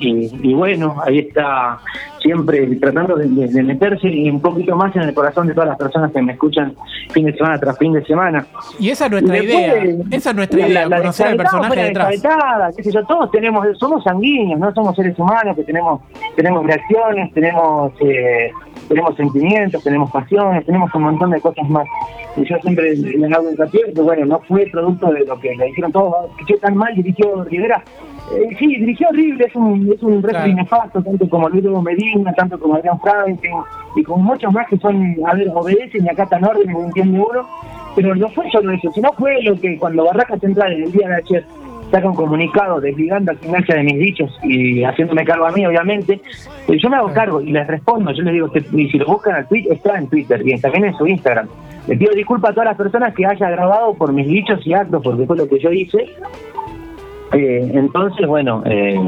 y, 0.00 0.30
y 0.50 0.54
bueno, 0.54 0.96
ahí 1.04 1.18
está 1.20 1.78
siempre 2.20 2.66
tratando 2.76 3.16
de, 3.16 3.26
meterse 3.62 4.08
y 4.08 4.30
un 4.30 4.40
poquito 4.40 4.74
más 4.76 4.94
en 4.96 5.02
el 5.02 5.14
corazón 5.14 5.46
de 5.46 5.52
todas 5.54 5.68
las 5.68 5.78
personas 5.78 6.10
que 6.10 6.22
me 6.22 6.32
escuchan 6.32 6.74
fin 7.12 7.26
de 7.26 7.34
semana 7.34 7.58
tras 7.58 7.76
fin 7.78 7.92
de 7.92 8.02
semana. 8.04 8.46
Y 8.80 8.88
esa 8.90 9.04
es 9.06 9.10
nuestra 9.10 9.34
después, 9.34 9.54
idea. 9.58 10.04
Esa 10.10 10.30
es 10.30 10.36
nuestra 10.36 10.58
la- 10.60 10.68
idea, 10.68 10.88
la 10.88 10.98
conocer 10.98 11.26
al 11.26 11.36
personaje 11.36 11.76
la 11.76 11.82
detrás. 11.84 12.76
qué 12.76 12.82
sé 12.82 12.92
yo, 12.92 13.04
todos 13.04 13.30
tenemos, 13.30 13.66
somos 13.78 14.02
sanguíneos, 14.04 14.58
no 14.58 14.72
somos 14.72 14.96
seres 14.96 15.18
humanos 15.18 15.54
que 15.56 15.64
tenemos, 15.64 16.00
tenemos 16.34 16.66
reacciones, 16.66 17.32
tenemos, 17.34 17.92
eh, 18.00 18.50
tenemos 18.88 19.16
sentimientos, 19.16 19.82
tenemos 19.82 20.10
pasiones, 20.10 20.64
tenemos 20.66 20.94
un 20.94 21.02
montón 21.02 21.30
de 21.30 21.40
cosas 21.40 21.68
más. 21.68 21.86
Y 22.36 22.44
yo 22.44 22.56
siempre 22.62 22.96
les 22.96 23.32
hago 23.32 23.50
hincapié 23.50 23.92
que 23.94 24.00
bueno, 24.00 24.26
no 24.26 24.40
fue 24.40 24.66
producto 24.66 25.12
de 25.12 25.24
lo 25.24 25.38
que 25.38 25.54
le 25.54 25.66
dijeron 25.66 25.92
todos, 25.92 26.30
que 26.46 26.56
tan 26.58 26.76
mal 26.76 26.94
dirigió 26.94 27.44
Rivera. 27.44 27.82
Eh, 28.32 28.56
sí, 28.58 28.66
dirigió 28.76 29.08
horrible, 29.10 29.44
es 29.46 29.54
un, 29.54 29.92
es 29.92 30.02
un 30.02 30.22
Claro. 30.22 30.52
nefasto, 30.52 31.02
tanto 31.02 31.28
como 31.28 31.48
Luis 31.48 31.64
Medina, 31.82 32.32
tanto 32.32 32.58
como 32.58 32.74
Adrián 32.76 32.98
Franklin, 33.00 33.52
y 33.96 34.02
con 34.02 34.22
muchos 34.24 34.52
más 34.52 34.66
que 34.68 34.78
son, 34.78 35.14
a 35.26 35.34
ver, 35.34 35.48
obedecen 35.54 36.04
y 36.04 36.08
acatan 36.08 36.42
órdenes, 36.44 36.74
no 36.74 36.84
entiende 36.86 37.20
uno, 37.20 37.46
pero 37.94 38.14
no 38.14 38.28
fue 38.30 38.50
solo 38.50 38.72
eso, 38.72 38.90
sino 38.92 39.12
fue 39.12 39.40
lo 39.42 39.54
que 39.60 39.78
cuando 39.78 40.06
Barraca 40.06 40.38
Central 40.38 40.72
en 40.72 40.84
el 40.84 40.92
día 40.92 41.08
de 41.08 41.14
ayer 41.16 41.44
saca 41.94 42.08
un 42.08 42.16
comunicado 42.16 42.80
desligando 42.80 43.30
a 43.30 43.36
gimnasia 43.36 43.76
de 43.76 43.84
mis 43.84 43.98
dichos 43.98 44.36
y 44.42 44.82
haciéndome 44.82 45.24
cargo 45.24 45.46
a 45.46 45.52
mí, 45.52 45.64
obviamente, 45.64 46.20
eh, 46.66 46.76
yo 46.76 46.90
me 46.90 46.96
hago 46.96 47.12
cargo 47.12 47.40
y 47.40 47.52
les 47.52 47.64
respondo, 47.68 48.10
yo 48.10 48.22
les 48.24 48.34
digo, 48.34 48.50
y 48.72 48.90
si 48.90 48.98
lo 48.98 49.06
buscan 49.06 49.36
al 49.36 49.46
tweet, 49.46 49.66
está 49.70 49.96
en 49.96 50.08
Twitter 50.08 50.42
y 50.44 50.58
también 50.60 50.86
en 50.86 50.94
su 50.96 51.06
Instagram. 51.06 51.46
Le 51.86 51.96
pido 51.96 52.12
disculpas 52.12 52.50
a 52.50 52.54
todas 52.54 52.68
las 52.70 52.76
personas 52.76 53.14
que 53.14 53.24
haya 53.24 53.48
grabado 53.48 53.94
por 53.94 54.12
mis 54.12 54.26
dichos 54.26 54.66
y 54.66 54.74
actos, 54.74 55.02
porque 55.04 55.24
fue 55.24 55.36
lo 55.36 55.48
que 55.48 55.60
yo 55.60 55.70
hice, 55.70 56.16
eh, 57.34 57.70
entonces, 57.74 58.26
bueno, 58.26 58.62
eh, 58.66 58.98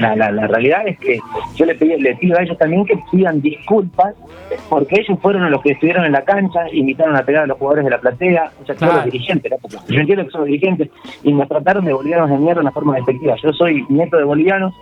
la, 0.00 0.14
la- 0.16 0.30
la 0.32 0.46
realidad 0.46 0.82
es 0.86 0.98
que 0.98 1.18
yo 1.54 1.64
le, 1.66 1.74
pedí, 1.74 1.96
le 2.00 2.14
pido 2.16 2.38
a 2.38 2.42
ellos 2.42 2.58
también 2.58 2.84
que 2.84 2.98
pidan 3.10 3.40
disculpas, 3.40 4.14
porque 4.68 5.00
ellos 5.00 5.18
fueron 5.20 5.50
los 5.50 5.62
que 5.62 5.72
estuvieron 5.72 6.04
en 6.04 6.12
la 6.12 6.22
cancha, 6.22 6.60
invitaron 6.72 7.16
a 7.16 7.22
pegar 7.22 7.44
a 7.44 7.46
los 7.46 7.58
jugadores 7.58 7.84
de 7.84 7.90
la 7.90 7.98
platea, 7.98 8.50
o 8.62 8.66
sea, 8.66 8.74
todos 8.74 8.90
Claro. 8.92 8.96
los 8.96 9.04
dirigentes, 9.12 9.50
¿no? 9.50 9.58
Porque 9.58 9.76
yo 9.88 10.00
entiendo 10.00 10.24
que 10.24 10.30
son 10.30 10.40
los 10.42 10.48
dirigentes, 10.48 10.88
y 11.22 11.32
me 11.32 11.46
trataron 11.46 11.84
de 11.84 11.92
bolivianos 11.92 12.30
de 12.30 12.36
mierda 12.36 12.54
de 12.56 12.60
una 12.60 12.72
forma 12.72 12.94
despectiva. 12.96 13.34
Yo 13.42 13.52
soy 13.52 13.84
nieto 13.88 14.16
de 14.16 14.24
bolivianos, 14.24 14.74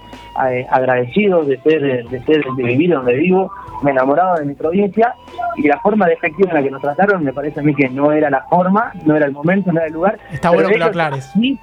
eh, 0.51 0.67
agradecido 0.71 1.45
de 1.45 1.59
ser, 1.61 2.09
de 2.09 2.21
ser, 2.25 2.45
de 2.57 2.63
vivir 2.63 2.91
donde 2.91 3.15
vivo, 3.15 3.51
me 3.83 3.91
enamorado 3.91 4.37
de 4.37 4.45
mi 4.47 4.55
provincia, 4.55 5.15
y 5.57 5.69
la 5.69 5.79
forma 5.81 6.07
despectiva 6.07 6.51
en 6.51 6.57
la 6.57 6.63
que 6.63 6.71
nos 6.71 6.81
trataron 6.83 7.23
me 7.25 7.33
parece 7.33 7.61
a 7.61 7.63
mí 7.63 7.75
que 7.75 7.89
no 7.89 8.13
era 8.13 8.31
la 8.31 8.43
forma, 8.51 8.93
no 9.05 9.15
era 9.17 9.27
el 9.27 9.33
momento, 9.33 9.73
no 9.73 9.79
era 9.79 9.87
el 9.89 9.93
lugar. 9.93 10.19
Está 10.33 10.51
bueno 10.51 10.69
que 10.69 10.79
lo 10.79 10.87
aclares. 10.87 11.31
sí 11.35 11.59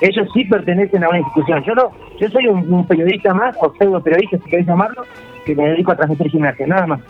ellos 0.00 0.28
sí 0.32 0.44
pertenecen 0.44 0.83
a 0.92 1.08
una 1.08 1.18
institución. 1.18 1.62
Yo 1.64 1.74
no, 1.74 1.90
yo 2.18 2.28
soy 2.28 2.46
un, 2.46 2.86
periodista 2.86 3.32
más, 3.34 3.56
o 3.60 3.72
pseudo 3.78 4.02
periodista, 4.02 4.38
si 4.38 4.50
querés 4.50 4.66
llamarlo, 4.66 5.04
que 5.44 5.54
me 5.54 5.68
dedico 5.68 5.92
a 5.92 5.96
transmitir 5.96 6.30
gimnasia, 6.30 6.66
nada 6.66 6.86
más. 6.86 7.00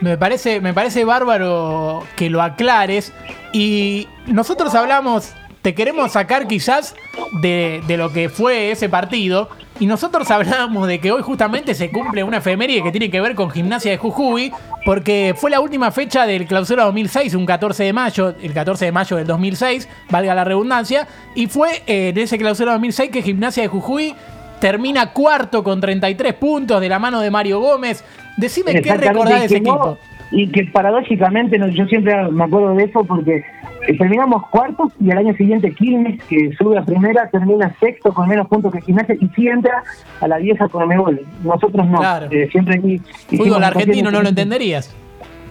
Me 0.00 0.18
parece, 0.18 0.60
me 0.60 0.74
parece 0.74 1.04
bárbaro 1.04 2.02
que 2.16 2.28
lo 2.28 2.42
aclares. 2.42 3.14
Y 3.52 4.08
nosotros 4.26 4.74
hablamos, 4.74 5.34
te 5.62 5.74
queremos 5.74 6.12
sacar 6.12 6.46
quizás 6.46 6.94
de, 7.40 7.82
de 7.86 7.96
lo 7.96 8.12
que 8.12 8.28
fue 8.28 8.70
ese 8.70 8.88
partido. 8.88 9.48
Y 9.78 9.86
nosotros 9.86 10.30
hablábamos 10.30 10.88
de 10.88 10.98
que 11.00 11.12
hoy 11.12 11.22
justamente 11.22 11.74
se 11.74 11.90
cumple 11.90 12.24
una 12.24 12.38
efeméride 12.38 12.82
que 12.82 12.90
tiene 12.90 13.10
que 13.10 13.20
ver 13.20 13.34
con 13.34 13.50
Gimnasia 13.50 13.90
de 13.90 13.98
Jujuy, 13.98 14.50
porque 14.86 15.34
fue 15.36 15.50
la 15.50 15.60
última 15.60 15.90
fecha 15.90 16.26
del 16.26 16.46
clausura 16.46 16.84
2006, 16.84 17.34
un 17.34 17.44
14 17.44 17.84
de 17.84 17.92
mayo, 17.92 18.34
el 18.42 18.54
14 18.54 18.86
de 18.86 18.92
mayo 18.92 19.16
del 19.18 19.26
2006, 19.26 19.88
valga 20.10 20.34
la 20.34 20.44
redundancia, 20.44 21.06
y 21.34 21.46
fue 21.46 21.82
eh, 21.86 22.08
en 22.08 22.18
ese 22.18 22.38
clausura 22.38 22.72
2006 22.72 23.10
que 23.10 23.20
Gimnasia 23.22 23.64
de 23.64 23.68
Jujuy 23.68 24.14
termina 24.60 25.12
cuarto 25.12 25.62
con 25.62 25.80
33 25.80 26.32
puntos 26.34 26.80
de 26.80 26.88
la 26.88 26.98
mano 26.98 27.20
de 27.20 27.30
Mario 27.30 27.60
Gómez. 27.60 28.02
Decime 28.38 28.80
qué 28.80 28.94
recordás 28.96 29.40
de 29.40 29.46
ese 29.46 29.60
no- 29.60 29.74
equipo. 29.74 29.98
y 30.30 30.48
que 30.50 30.64
paradójicamente, 30.72 31.58
no, 31.58 31.68
yo 31.68 31.84
siempre 31.86 32.14
me 32.30 32.44
acuerdo 32.44 32.74
de 32.74 32.84
eso 32.84 33.04
porque 33.04 33.44
terminamos 33.94 34.46
cuartos 34.48 34.92
y 35.00 35.10
al 35.10 35.18
año 35.18 35.34
siguiente 35.36 35.72
Quilmes, 35.74 36.22
que 36.24 36.52
sube 36.56 36.78
a 36.78 36.84
primera, 36.84 37.28
termina 37.30 37.74
sexto 37.78 38.12
con 38.12 38.28
menos 38.28 38.48
puntos 38.48 38.72
que 38.72 38.80
Gimnasia 38.80 39.14
y 39.20 39.28
sí 39.34 39.48
entra 39.48 39.82
a 40.20 40.28
la 40.28 40.38
vieja 40.38 40.68
con 40.68 40.88
Mebol. 40.88 41.20
Nosotros 41.44 41.86
no. 41.86 41.98
Claro. 41.98 42.26
Eh, 42.30 42.48
siempre 42.50 42.76
hicimos 42.76 43.46
Fútbol 43.48 43.64
argentino 43.64 44.10
no 44.10 44.22
lo 44.22 44.28
entenderías. 44.28 44.94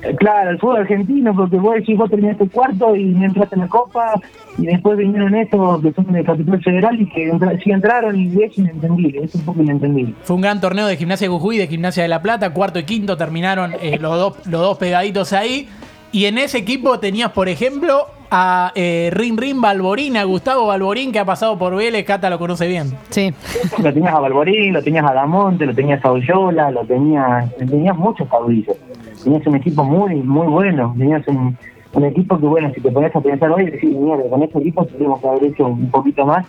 Eh, 0.02 0.16
Claro, 0.20 0.52
el 0.52 0.60
fútbol 0.60 0.82
argentino, 0.82 1.34
porque 1.36 1.56
vos 1.56 1.74
decís, 1.76 1.98
vos 1.98 2.10
terminaste 2.12 2.48
cuarto 2.50 2.96
y 2.96 3.06
no 3.06 3.26
entraste 3.26 3.56
en 3.56 3.62
la 3.62 3.68
Copa, 3.68 4.14
y 4.58 4.66
después 4.68 4.98
vinieron 4.98 5.34
estos 5.34 5.82
que 5.82 5.94
son 5.94 6.12
de 6.12 6.24
Capital 6.24 6.62
Federal 6.62 7.02
y 7.02 7.10
que 7.10 7.30
entra- 7.32 7.58
sí 7.64 7.72
entraron 7.72 8.16
y 8.16 8.44
es 8.44 8.56
inentendible, 8.56 9.24
es 9.24 9.34
un 9.34 9.42
poco 9.46 9.64
inentendible. 9.64 10.14
Fue 10.22 10.36
un 10.36 10.44
gran 10.44 10.62
torneo 10.62 10.86
de 10.86 10.96
Gimnasia 10.98 11.26
de 11.28 11.32
Jujuy 11.34 11.56
y 11.56 11.60
de 11.60 11.68
Gimnasia 11.68 12.04
de 12.04 12.10
La 12.10 12.22
Plata. 12.22 12.52
Cuarto 12.54 12.78
y 12.78 12.84
quinto 12.84 13.18
terminaron 13.18 13.74
eh, 13.82 13.98
los, 14.00 14.16
dos, 14.16 14.46
los 14.48 14.62
dos 14.62 14.78
pegaditos 14.78 15.34
ahí. 15.34 15.68
Y 16.12 16.26
en 16.26 16.38
ese 16.38 16.60
equipo 16.60 17.00
tenías, 17.00 17.32
por 17.32 17.50
ejemplo, 17.50 18.06
a 18.38 18.74
eh, 18.76 19.10
Rin 19.14 19.38
Rin 19.38 19.62
Balborín, 19.62 20.18
a 20.18 20.26
Gustavo 20.26 20.68
Balborín, 20.68 21.14
que 21.14 21.20
ha 21.20 21.26
pasado 21.26 21.58
por 21.58 21.74
Vélez. 21.74 22.06
Cata 22.06 22.30
lo 22.30 22.38
conoce 22.38 22.68
bien. 22.68 22.92
Sí. 23.10 23.34
Lo 23.82 23.94
tenías 23.94 24.14
a 24.14 24.20
Balborín, 24.20 24.74
lo 24.74 24.84
tenías 24.84 25.06
a 25.10 25.14
Damonte, 25.14 25.66
lo 25.66 25.74
tenías 25.74 26.04
a 26.04 26.12
Oyola, 26.12 26.70
lo 26.70 26.86
tenías, 26.86 27.56
tenías 27.56 27.98
muchos 27.98 28.28
caudillos. 28.28 28.76
Tenías 29.24 29.48
un 29.48 29.56
equipo 29.56 29.86
muy, 29.86 30.16
muy 30.16 30.48
bueno. 30.48 30.94
Tenías 30.98 31.26
un, 31.30 31.58
un 31.94 32.04
equipo 32.04 32.38
que, 32.38 32.46
bueno, 32.46 32.70
si 32.76 32.82
te 32.82 32.92
pones 32.92 33.16
a 33.16 33.22
pensar 33.22 33.50
hoy, 33.52 33.68
decís, 33.68 33.96
mierda, 33.96 34.30
con 34.30 34.44
este 34.44 34.60
equipo 34.60 34.86
tuvimos 34.86 35.22
que 35.22 35.28
haber 35.30 35.44
hecho 35.46 35.68
un 35.68 35.90
poquito 35.90 36.26
más. 36.26 36.46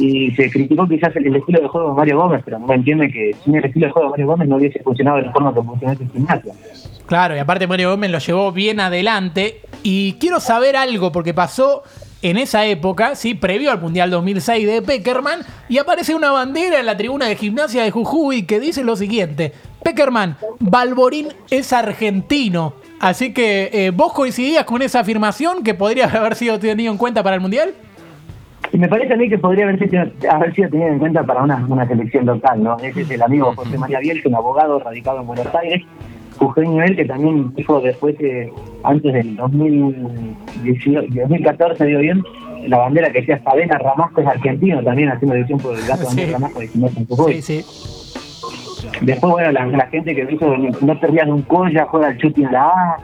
Y 0.00 0.30
se 0.30 0.50
criticó 0.50 0.88
quizás 0.88 1.14
el, 1.14 1.36
estilo 1.36 1.60
de 1.60 1.68
juego 1.68 1.90
de 1.90 1.94
Mario 1.94 2.16
Gómez, 2.16 2.40
pero 2.42 2.58
no 2.58 2.72
entiende 2.72 3.12
que 3.12 3.36
sin 3.44 3.54
el 3.54 3.66
estilo 3.66 3.86
de 3.86 3.92
juego 3.92 4.08
de 4.08 4.10
Mario 4.12 4.26
Gómez 4.28 4.48
no 4.48 4.56
hubiese 4.56 4.82
funcionado 4.82 5.18
de 5.18 5.24
la 5.24 5.32
forma 5.32 5.52
que 5.52 5.60
funcionó 5.60 5.92
este 5.92 6.06
gimnasio. 6.06 6.52
Claro, 7.04 7.36
y 7.36 7.38
aparte 7.38 7.66
Mario 7.66 7.90
Gómez 7.90 8.10
lo 8.10 8.18
llevó 8.18 8.50
bien 8.50 8.80
adelante. 8.80 9.60
Y 9.82 10.14
quiero 10.14 10.40
saber 10.40 10.74
algo, 10.74 11.12
porque 11.12 11.34
pasó 11.34 11.82
en 12.22 12.38
esa 12.38 12.64
época, 12.64 13.14
¿sí? 13.14 13.34
previo 13.34 13.70
al 13.70 13.80
Mundial 13.80 14.10
2006 14.10 14.66
de 14.66 14.80
Peckerman, 14.80 15.40
y 15.68 15.76
aparece 15.76 16.14
una 16.14 16.30
bandera 16.30 16.80
en 16.80 16.86
la 16.86 16.96
tribuna 16.96 17.26
de 17.26 17.36
gimnasia 17.36 17.82
de 17.82 17.90
Jujuy 17.90 18.44
que 18.44 18.58
dice 18.58 18.84
lo 18.84 18.96
siguiente: 18.96 19.52
Peckerman, 19.82 20.38
Balborín 20.60 21.28
es 21.50 21.74
argentino. 21.74 22.74
Así 23.00 23.32
que, 23.32 23.70
eh, 23.72 23.90
¿vos 23.90 24.12
coincidías 24.12 24.64
con 24.64 24.80
esa 24.80 25.00
afirmación 25.00 25.62
que 25.62 25.74
podría 25.74 26.06
haber 26.12 26.36
sido 26.36 26.58
tenido 26.58 26.90
en 26.90 26.98
cuenta 26.98 27.22
para 27.22 27.36
el 27.36 27.42
Mundial? 27.42 27.74
Y 28.72 28.78
me 28.78 28.88
parece 28.88 29.12
a 29.14 29.16
mí 29.16 29.28
que 29.28 29.38
podría 29.38 29.64
haber 29.64 29.78
sido, 29.78 30.04
haber 30.30 30.54
sido 30.54 30.68
tenido 30.70 30.88
en 30.90 30.98
cuenta 31.00 31.22
para 31.24 31.42
una, 31.42 31.64
una 31.68 31.86
selección 31.88 32.26
local, 32.26 32.62
¿no? 32.62 32.76
Ese 32.78 33.00
es 33.02 33.10
el 33.10 33.22
amigo 33.22 33.52
José 33.56 33.76
María 33.78 33.98
Biel, 33.98 34.14
que 34.14 34.20
es 34.20 34.26
un 34.26 34.34
abogado 34.36 34.78
radicado 34.78 35.20
en 35.20 35.26
Buenos 35.26 35.52
Aires, 35.54 35.82
jujeño 36.38 36.82
él, 36.82 36.94
que 36.96 37.04
también 37.04 37.52
dijo 37.54 37.80
después, 37.80 38.14
eh, 38.20 38.50
antes 38.84 39.12
del 39.12 39.36
2018, 39.36 41.02
2014, 41.22 41.84
digo 41.84 42.00
bien, 42.00 42.22
la 42.68 42.78
bandera 42.78 43.10
que 43.10 43.20
decía 43.20 43.42
Sabena 43.42 43.78
Ramasco 43.78 44.20
es 44.20 44.26
argentino, 44.28 44.82
también 44.82 45.08
haciendo 45.10 45.34
división 45.34 45.58
por 45.58 45.74
el 45.76 45.86
gato 45.86 46.04
Sí. 46.10 46.24
de 46.26 46.32
Ramasco 46.32 46.60
de. 46.60 47.42
Sí, 47.42 47.42
sí. 47.42 47.64
Después, 49.02 49.32
bueno, 49.32 49.52
la, 49.52 49.66
la 49.66 49.86
gente 49.88 50.14
que 50.14 50.24
dijo 50.26 50.54
no 50.80 50.98
te 50.98 51.06
rías 51.08 51.26
de 51.26 51.32
un 51.32 51.42
colla, 51.42 51.86
juega 51.86 52.08
el 52.10 52.18
chuti 52.18 52.44
en 52.44 52.52
la 52.52 52.66
A. 52.68 52.96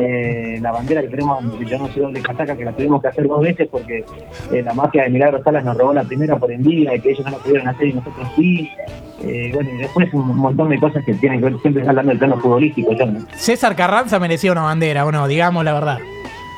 Eh, 0.00 0.58
la 0.60 0.72
bandera 0.72 1.00
que 1.02 1.08
tenemos, 1.08 1.42
yo 1.58 1.78
no 1.78 1.88
sé 1.88 2.00
dónde 2.00 2.20
casaca, 2.20 2.56
que 2.56 2.64
la 2.64 2.72
tuvimos 2.72 3.00
que 3.00 3.08
hacer 3.08 3.26
dos 3.26 3.40
veces 3.40 3.68
porque 3.70 4.04
eh, 4.52 4.62
la 4.62 4.74
mafia 4.74 5.04
de 5.04 5.10
Milagro 5.10 5.42
Salas 5.42 5.64
nos 5.64 5.76
robó 5.76 5.94
la 5.94 6.04
primera 6.04 6.36
por 6.36 6.52
envidia 6.52 6.94
y 6.94 7.00
que 7.00 7.10
ellos 7.10 7.24
no 7.24 7.32
la 7.32 7.38
pudieron 7.38 7.68
hacer 7.68 7.88
y 7.88 7.92
nosotros 7.94 8.28
sí. 8.36 8.70
Eh, 9.22 9.50
bueno, 9.52 9.70
y 9.74 9.78
después 9.78 10.12
un 10.14 10.36
montón 10.36 10.70
de 10.70 10.78
cosas 10.78 11.04
que 11.04 11.14
tienen 11.14 11.40
que 11.40 11.46
ver, 11.46 11.58
siempre 11.60 11.86
hablando 11.86 12.10
del 12.10 12.18
plano 12.18 12.38
futbolístico. 12.38 12.92
Yo, 12.92 13.06
¿no? 13.06 13.20
César 13.34 13.76
Carranza 13.76 14.18
merecía 14.18 14.52
una 14.52 14.62
bandera, 14.62 15.04
¿o 15.04 15.12
no? 15.12 15.26
Digamos 15.28 15.64
la 15.64 15.72
verdad. 15.72 15.98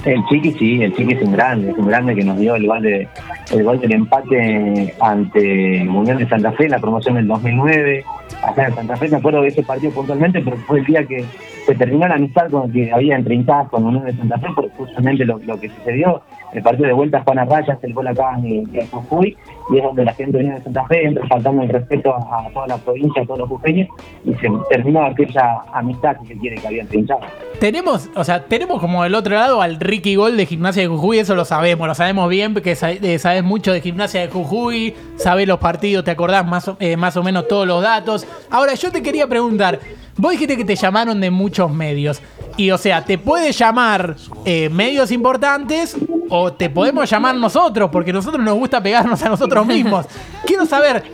El 0.04 0.24
Chiqui 0.26 0.52
sí, 0.54 0.82
el 0.82 0.92
Chiqui 0.94 1.14
es 1.14 1.22
un 1.22 1.32
grande, 1.32 1.70
es 1.70 1.78
un 1.78 1.86
grande 1.86 2.14
que 2.16 2.24
nos 2.24 2.36
dio 2.36 2.56
el 2.56 2.66
gol, 2.66 2.82
de, 2.82 3.06
el 3.52 3.62
gol 3.62 3.80
del 3.80 3.92
empate 3.92 4.92
ante 5.00 5.86
Unión 5.88 6.18
de 6.18 6.28
Santa 6.28 6.50
Fe 6.52 6.64
en 6.64 6.72
la 6.72 6.80
promoción 6.80 7.14
del 7.14 7.28
2009. 7.28 8.04
Acá 8.42 8.66
en 8.66 8.74
Santa 8.74 8.96
Fe, 8.96 9.08
me 9.08 9.18
acuerdo 9.18 9.42
de 9.42 9.48
ese 9.48 9.62
partido 9.62 9.92
puntualmente, 9.92 10.40
pero 10.40 10.56
fue 10.66 10.80
el 10.80 10.86
día 10.86 11.06
que 11.06 11.24
se 11.66 11.74
terminó 11.74 12.08
la 12.08 12.14
amistad 12.14 12.50
con 12.50 12.72
que 12.72 12.92
había 12.92 13.16
entre 13.16 13.34
hinchadas 13.34 13.68
con 13.68 13.84
Unión 13.84 14.04
de 14.04 14.16
Santa 14.16 14.38
Fe, 14.38 14.48
por 14.54 14.70
justamente 14.72 15.24
lo, 15.24 15.38
lo 15.38 15.58
que 15.60 15.68
sucedió. 15.68 16.22
El 16.52 16.62
partido 16.62 16.88
de 16.88 16.92
vuelta 16.92 17.22
Juana 17.22 17.46
Rayas, 17.46 17.78
el 17.82 17.94
gol 17.94 18.06
acá 18.06 18.34
en, 18.38 18.68
en 18.74 18.86
Jujuy, 18.88 19.36
y 19.70 19.78
es 19.78 19.82
donde 19.82 20.04
la 20.04 20.12
gente 20.12 20.36
Unión 20.36 20.56
de 20.56 20.62
Santa 20.62 20.84
Fe 20.86 21.06
entra 21.06 21.26
faltando 21.26 21.62
el 21.62 21.68
respeto 21.68 22.14
a, 22.14 22.48
toda 22.52 22.66
la 22.66 22.76
provincia, 22.76 23.22
a 23.22 23.24
todos 23.24 23.40
los 23.40 23.48
jujeños, 23.48 23.88
y 24.24 24.34
se 24.34 24.48
terminó 24.68 25.04
aquella 25.04 25.62
amistad 25.72 26.16
que 26.20 26.34
se 26.34 26.40
quiere 26.40 26.56
que 26.56 26.66
había 26.66 26.82
entre 26.82 26.98
hinchadas. 26.98 27.30
Tenemos, 27.58 28.10
o 28.14 28.24
sea, 28.24 28.44
tenemos 28.44 28.80
como 28.80 29.02
del 29.04 29.14
otro 29.14 29.34
lado 29.34 29.62
al 29.62 29.80
Ricky 29.80 30.16
Gol 30.16 30.36
de 30.36 30.46
Gimnasia 30.46 30.82
de 30.82 30.88
Jujuy, 30.88 31.20
eso 31.20 31.34
lo 31.34 31.44
sabemos, 31.44 31.86
lo 31.86 31.94
sabemos 31.94 32.28
bien, 32.28 32.52
porque 32.52 32.72
eh, 32.72 33.18
sabes 33.18 33.44
mucho 33.44 33.72
de 33.72 33.80
Gimnasia 33.80 34.20
de 34.20 34.28
Jujuy, 34.28 34.94
sabes 35.16 35.48
los 35.48 35.58
partidos, 35.58 36.04
te 36.04 36.10
acordás 36.10 36.46
más 36.46 36.70
eh, 36.80 36.96
más 36.96 37.16
o 37.16 37.22
menos 37.22 37.48
todos 37.48 37.66
los 37.66 37.82
datos. 37.82 38.26
Ahora, 38.50 38.74
yo 38.74 38.90
te 38.90 39.02
quería 39.02 39.26
preguntar, 39.26 39.78
vos 40.16 40.32
dijiste 40.32 40.56
que 40.56 40.64
te 40.64 40.76
llamaron 40.76 41.20
de 41.20 41.30
muchos 41.30 41.72
medios, 41.72 42.20
y 42.56 42.70
o 42.70 42.78
sea, 42.78 43.04
te 43.04 43.16
puede 43.18 43.52
llamar 43.52 44.16
eh, 44.44 44.68
medios 44.68 45.10
importantes 45.10 45.96
o 46.28 46.52
te 46.52 46.68
podemos 46.70 47.08
llamar 47.10 47.34
nosotros, 47.34 47.88
porque 47.90 48.12
nosotros 48.12 48.42
nos 48.42 48.54
gusta 48.56 48.82
pegarnos 48.82 49.22
a 49.22 49.28
nosotros 49.28 49.66
mismos. 49.66 50.06
Quiero 50.46 50.66
saber. 50.66 51.04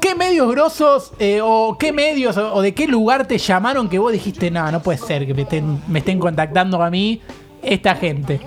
¿qué 0.00 0.14
medios 0.14 0.50
grosos 0.50 1.12
eh, 1.18 1.40
o 1.42 1.76
qué 1.78 1.92
medios 1.92 2.36
o, 2.36 2.54
o 2.54 2.62
de 2.62 2.74
qué 2.74 2.86
lugar 2.86 3.26
te 3.26 3.38
llamaron 3.38 3.88
que 3.88 3.98
vos 3.98 4.12
dijiste, 4.12 4.50
no, 4.50 4.70
no 4.72 4.80
puede 4.80 4.98
ser 4.98 5.26
que 5.26 5.34
me 5.34 5.42
estén, 5.42 5.80
me 5.88 6.00
estén 6.00 6.18
contactando 6.18 6.82
a 6.82 6.90
mí 6.90 7.20
esta 7.62 7.94
gente? 7.94 8.40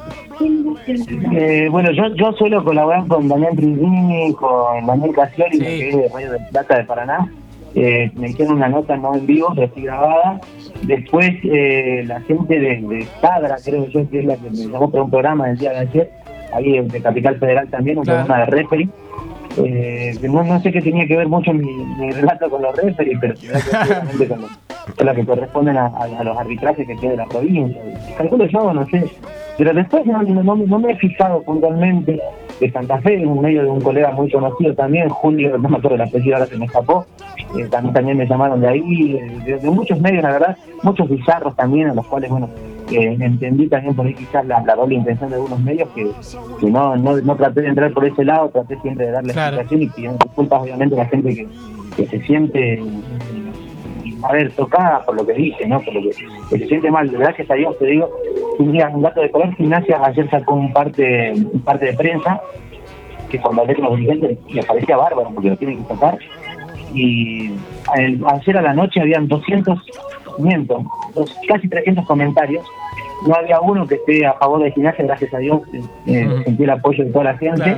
Eh, 0.87 1.67
bueno, 1.71 1.91
yo, 1.91 2.13
yo 2.15 2.33
suelo 2.33 2.63
colaborar 2.63 3.07
con 3.07 3.27
Daniel 3.27 3.55
Trigini, 3.55 4.33
con 4.33 4.85
Daniel 4.85 5.13
Casioli, 5.15 5.57
Sí. 5.57 5.63
que 5.63 5.89
es 5.89 5.95
de 5.97 6.09
Radio 6.09 6.31
del 6.31 6.41
Plata 6.51 6.77
de 6.77 6.83
Paraná. 6.83 7.31
Eh, 7.75 8.11
me 8.15 8.29
hicieron 8.29 8.57
una 8.57 8.69
nota 8.69 8.95
no 8.97 9.15
en 9.15 9.25
vivo, 9.25 9.47
pero 9.55 9.71
sí 9.73 9.81
grabada. 9.81 10.39
Después, 10.83 11.31
eh, 11.43 12.03
la 12.05 12.21
gente 12.21 12.59
de, 12.59 12.81
de 12.81 13.07
Sadra, 13.21 13.55
creo 13.63 13.87
yo, 13.87 14.07
que 14.09 14.19
es 14.19 14.25
la 14.25 14.35
que 14.35 14.49
me 14.49 14.57
llamó 14.67 14.91
para 14.91 15.03
un 15.03 15.09
programa 15.09 15.47
del 15.47 15.57
día 15.57 15.71
de 15.71 15.77
ayer, 15.79 16.09
ahí 16.53 16.79
de 16.79 17.01
Capital 17.01 17.37
Federal 17.39 17.67
también, 17.69 17.97
un 17.97 18.03
Claro. 18.03 18.25
programa 18.25 18.45
de 18.45 18.51
referee. 18.51 18.89
Eh, 19.57 20.15
no, 20.23 20.43
no 20.43 20.59
sé 20.61 20.71
qué 20.71 20.81
tenía 20.81 21.05
que 21.07 21.15
ver 21.15 21.27
mucho 21.27 21.53
mi, 21.53 21.65
mi 21.99 22.09
relato 22.11 22.49
con 22.49 22.61
los 22.63 22.75
referees, 22.75 23.17
pero 23.21 23.35
sí, 23.35 23.47
obviamente 23.87 24.27
con, 24.27 24.41
los- 24.41 24.57
con 24.97 25.05
lo 25.07 25.13
que 25.15 25.25
corresponden 25.25 25.77
a, 25.77 25.85
a- 25.87 26.19
a 26.19 26.23
los 26.23 26.37
arbitrajes 26.37 26.87
que 26.87 26.95
tiene 26.95 27.15
la 27.15 27.25
provincia. 27.25 27.79
Calculo 28.17 28.45
yo, 28.47 28.73
no 28.73 28.85
sé. 28.87 29.03
Pero 29.57 29.73
después 29.73 30.05
no, 30.07 30.21
no, 30.23 30.41
no- 30.43 30.55
no 30.55 30.79
me 30.79 30.91
he 30.93 30.95
fijado 30.97 31.41
puntualmente 31.43 32.19
de 32.63 32.71
Santa 32.71 32.99
Fe, 32.99 33.15
en 33.15 33.27
un 33.27 33.41
medio 33.41 33.63
de 33.63 33.69
un 33.69 33.81
colega 33.81 34.11
muy 34.11 34.31
conocido 34.31 34.73
también, 34.73 35.09
Julio, 35.09 35.57
no 35.57 35.69
me 35.69 35.77
acuerdo 35.77 35.95
el 35.95 36.01
apellido, 36.01 36.35
ahora 36.35 36.47
se 36.47 36.57
me 36.57 36.65
escapó. 36.65 37.05
Eh, 37.57 37.65
también, 37.69 37.93
también 37.93 38.17
me 38.17 38.25
llamaron 38.27 38.61
de 38.61 38.67
ahí, 38.67 39.13
de, 39.45 39.57
de 39.59 39.69
muchos 39.69 39.99
medios, 40.01 40.23
la 40.23 40.31
verdad, 40.31 40.57
muchos 40.81 41.07
bizarros 41.09 41.55
también, 41.55 41.89
a 41.89 41.93
los 41.93 42.05
cuales, 42.07 42.29
bueno, 42.29 42.49
eh, 42.91 43.15
entendí 43.19 43.67
también 43.67 43.95
por 43.95 44.05
ahí 44.05 44.13
quizás 44.13 44.45
la, 44.45 44.61
la 44.61 44.75
doble 44.75 44.95
intención 44.95 45.29
de 45.29 45.35
algunos 45.35 45.59
medios 45.59 45.87
que, 45.95 46.09
que 46.59 46.69
no, 46.71 46.95
no, 46.97 47.17
no 47.21 47.35
traté 47.35 47.61
de 47.61 47.67
entrar 47.69 47.91
por 47.93 48.05
ese 48.05 48.23
lado, 48.25 48.49
traté 48.49 48.77
siempre 48.81 49.05
de 49.05 49.11
darle 49.11 49.33
Claro. 49.33 49.57
explicación 49.57 49.81
y 49.83 49.87
pidiendo 49.95 50.17
disculpas 50.23 50.61
obviamente 50.61 50.95
a 50.95 50.99
la 50.99 51.05
gente 51.05 51.35
que, 51.35 51.47
que 51.95 52.07
se 52.07 52.21
siente 52.25 52.81
a 54.23 54.31
ver, 54.33 54.51
tocada 54.53 55.03
por 55.05 55.15
lo 55.15 55.25
que 55.25 55.33
dice, 55.33 55.67
¿no? 55.67 55.79
Por 55.81 55.93
lo 55.93 56.01
que, 56.01 56.09
que 56.49 56.57
se 56.59 56.67
siente 56.67 56.89
mal. 56.91 57.09
Gracias 57.09 57.49
a 57.51 57.55
Dios, 57.55 57.77
te 57.79 57.85
digo, 57.87 58.09
un 58.59 58.71
día 58.71 58.89
un 58.93 59.01
dato 59.01 59.21
de 59.21 59.29
color 59.31 59.53
gimnasia 59.55 59.99
ayer 60.03 60.29
sacó 60.29 60.53
un 60.55 60.71
parte, 60.71 61.33
un 61.33 61.61
parte 61.61 61.85
de 61.87 61.93
prensa 61.93 62.41
que 63.29 63.39
cuando 63.39 63.61
hablé 63.63 63.75
con 63.75 63.85
los 63.85 63.97
dirigentes 63.97 64.37
me 64.53 64.63
parecía 64.63 64.95
bárbaro 64.97 65.29
porque 65.33 65.49
lo 65.49 65.57
tienen 65.57 65.83
que 65.83 65.93
sacar. 65.93 66.17
Y 66.93 67.51
el- 67.95 68.23
ayer 68.27 68.57
a 68.57 68.61
la 68.61 68.73
noche 68.73 69.01
habían 69.01 69.27
200, 69.27 69.79
miento, 70.37 70.83
dos- 71.15 71.35
casi 71.47 71.67
300 71.67 72.05
comentarios. 72.05 72.65
No 73.27 73.35
había 73.35 73.59
uno 73.61 73.87
que 73.87 73.95
esté 73.95 74.25
a 74.25 74.33
favor 74.33 74.61
de 74.63 74.71
gimnasia, 74.71 75.05
gracias 75.05 75.33
a 75.33 75.37
Dios, 75.39 75.61
eh, 76.07 76.27
Ujú. 76.27 76.43
sentí 76.43 76.63
el 76.63 76.69
apoyo 76.69 77.03
de 77.05 77.11
toda 77.11 77.25
la 77.25 77.37
gente. 77.37 77.77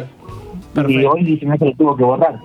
Claro. 0.74 0.90
Y 0.90 1.06
hoy 1.06 1.38
gimnasia 1.38 1.68
lo 1.68 1.74
tuvo 1.76 1.96
que 1.96 2.04
borrar. 2.04 2.38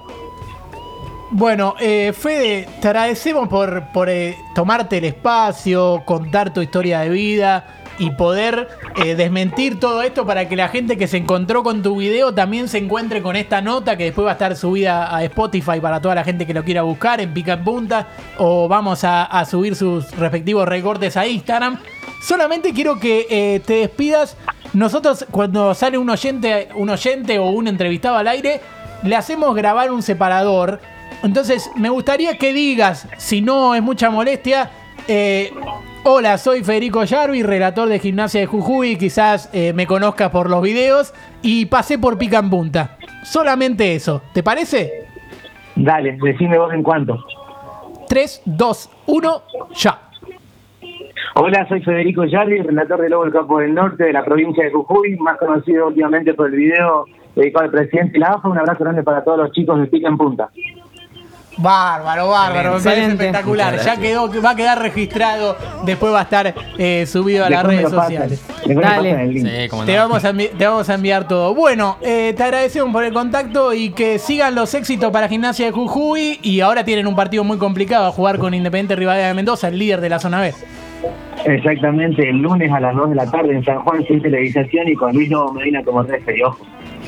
Bueno, 1.32 1.76
eh, 1.78 2.12
Fede, 2.12 2.66
te 2.80 2.88
agradecemos 2.88 3.48
por, 3.48 4.08
eh, 4.08 4.36
tomarte 4.52 4.98
el 4.98 5.04
espacio, 5.04 6.02
contar 6.04 6.52
tu 6.52 6.60
historia 6.60 7.00
de 7.00 7.08
vida 7.08 7.66
y 8.00 8.10
poder 8.10 8.66
eh, 8.96 9.14
desmentir 9.14 9.78
todo 9.78 10.02
esto 10.02 10.26
para 10.26 10.48
que 10.48 10.56
la 10.56 10.68
gente 10.68 10.98
que 10.98 11.06
se 11.06 11.18
encontró 11.18 11.62
con 11.62 11.84
tu 11.84 11.98
video 11.98 12.34
también 12.34 12.66
se 12.66 12.78
encuentre 12.78 13.22
con 13.22 13.36
esta 13.36 13.60
nota 13.60 13.96
que 13.96 14.04
después 14.04 14.26
va 14.26 14.30
a 14.30 14.32
estar 14.32 14.56
subida 14.56 15.14
a 15.14 15.22
Spotify 15.22 15.78
para 15.80 16.00
toda 16.00 16.16
la 16.16 16.24
gente 16.24 16.48
que 16.48 16.54
lo 16.54 16.64
quiera 16.64 16.82
buscar 16.82 17.20
en 17.20 17.32
pica 17.32 17.52
en 17.52 17.62
punta 17.62 18.08
o 18.38 18.66
vamos 18.66 19.04
a, 19.04 19.44
subir 19.48 19.76
sus 19.76 20.10
respectivos 20.16 20.66
recortes 20.66 21.16
a 21.16 21.28
Instagram. 21.28 21.78
Solamente 22.22 22.72
quiero 22.72 22.98
que 22.98 23.62
te 23.64 23.74
despidas. 23.74 24.36
Nosotros 24.72 25.26
cuando 25.30 25.74
sale 25.74 25.96
un 25.96 26.10
oyente, 26.10 26.70
un 26.74 26.90
oyente 26.90 27.38
o 27.38 27.50
un 27.50 27.68
entrevistado 27.68 28.16
al 28.16 28.26
aire, 28.26 28.60
le 29.04 29.14
hacemos 29.14 29.54
grabar 29.54 29.92
un 29.92 30.02
separador. 30.02 30.80
Entonces 31.22 31.70
me 31.76 31.90
gustaría 31.90 32.38
que 32.38 32.52
digas, 32.52 33.08
si 33.18 33.42
no 33.42 33.74
es 33.74 33.82
mucha 33.82 34.10
molestia, 34.10 34.70
eh, 35.06 35.52
hola, 36.04 36.38
soy 36.38 36.64
Federico 36.64 37.04
Yarvi, 37.04 37.42
relator 37.42 37.88
de 37.88 37.98
Gimnasia 37.98 38.40
de 38.40 38.46
Jujuy, 38.46 38.96
quizás 38.96 39.50
eh, 39.52 39.72
me 39.74 39.86
conozcas 39.86 40.30
por 40.30 40.48
los 40.48 40.62
videos 40.62 41.12
y 41.42 41.66
pasé 41.66 41.98
por 41.98 42.16
pica 42.16 42.38
en 42.38 42.48
punta. 42.48 42.96
Solamente 43.22 43.94
eso, 43.94 44.22
¿te 44.32 44.42
parece? 44.42 45.06
Dale, 45.76 46.18
decime 46.22 46.58
vos 46.58 46.72
en 46.72 46.82
cuánto. 46.82 47.22
3, 48.08 48.42
2, 48.46 48.90
1, 49.06 49.42
ya. 49.74 49.98
Hola, 51.34 51.66
soy 51.68 51.82
Federico 51.82 52.24
Yardi, 52.24 52.58
relator 52.58 53.00
de 53.00 53.08
Lobo 53.10 53.24
del 53.24 53.32
Campo 53.32 53.58
del 53.60 53.74
Norte 53.74 54.04
de 54.04 54.12
la 54.12 54.24
provincia 54.24 54.64
de 54.64 54.72
Jujuy, 54.72 55.16
más 55.16 55.38
conocido 55.38 55.86
últimamente 55.86 56.34
por 56.34 56.48
el 56.48 56.56
video 56.56 57.04
dedicado 57.36 57.66
al 57.66 57.70
presidente 57.70 58.14
de 58.14 58.18
la 58.20 58.32
AFA. 58.32 58.48
Un 58.48 58.58
abrazo 58.58 58.82
grande 58.82 59.02
para 59.02 59.22
todos 59.22 59.38
los 59.38 59.52
chicos 59.52 59.78
de 59.80 59.86
Pica 59.86 60.08
en 60.08 60.18
Punta. 60.18 60.50
Bárbaro, 61.60 62.28
bárbaro, 62.28 62.76
me 62.78 62.80
parece 62.82 63.12
espectacular. 63.12 63.78
Ya 63.84 63.96
quedó, 63.96 64.30
va 64.42 64.50
a 64.50 64.56
quedar 64.56 64.80
registrado, 64.80 65.56
después 65.84 66.12
va 66.12 66.20
a 66.20 66.22
estar 66.22 66.54
eh, 66.78 67.04
subido 67.06 67.44
a 67.44 67.50
las 67.50 67.64
redes 67.64 67.90
sociales. 67.90 68.42
Dale. 68.66 69.32
Sí, 69.32 69.68
como 69.68 69.84
Te 69.84 69.96
vamos, 69.96 70.24
a 70.24 70.32
te 70.32 70.66
vamos 70.66 70.88
a 70.88 70.94
enviar 70.94 71.28
todo. 71.28 71.54
Bueno, 71.54 71.98
eh, 72.00 72.32
te 72.36 72.42
agradecemos 72.42 72.92
por 72.92 73.04
el 73.04 73.12
contacto 73.12 73.74
y 73.74 73.90
que 73.90 74.18
sigan 74.18 74.54
los 74.54 74.72
éxitos 74.74 75.10
para 75.10 75.28
Gimnasia 75.28 75.66
de 75.66 75.72
Jujuy. 75.72 76.38
Y 76.42 76.60
ahora 76.60 76.84
tienen 76.84 77.06
un 77.06 77.16
partido 77.16 77.44
muy 77.44 77.58
complicado 77.58 78.06
a 78.06 78.12
jugar 78.12 78.38
con 78.38 78.54
Independiente 78.54 78.96
Rivadavia 78.96 79.28
de 79.28 79.34
Mendoza, 79.34 79.68
el 79.68 79.78
líder 79.78 80.00
de 80.00 80.08
la 80.08 80.18
zona 80.18 80.40
B. 80.40 80.54
Exactamente, 81.44 82.28
el 82.28 82.36
lunes 82.36 82.70
a 82.70 82.80
las 82.80 82.94
2 82.94 83.10
de 83.10 83.16
la 83.16 83.30
tarde 83.30 83.54
en 83.54 83.64
San 83.64 83.80
Juan, 83.80 84.04
sin 84.06 84.20
televisación 84.20 84.88
y 84.88 84.94
con 84.94 85.14
Luis 85.14 85.30
Lobo 85.30 85.52
Medina 85.52 85.82
como 85.82 86.02
referee. 86.02 86.44
Ojo. 86.44 86.58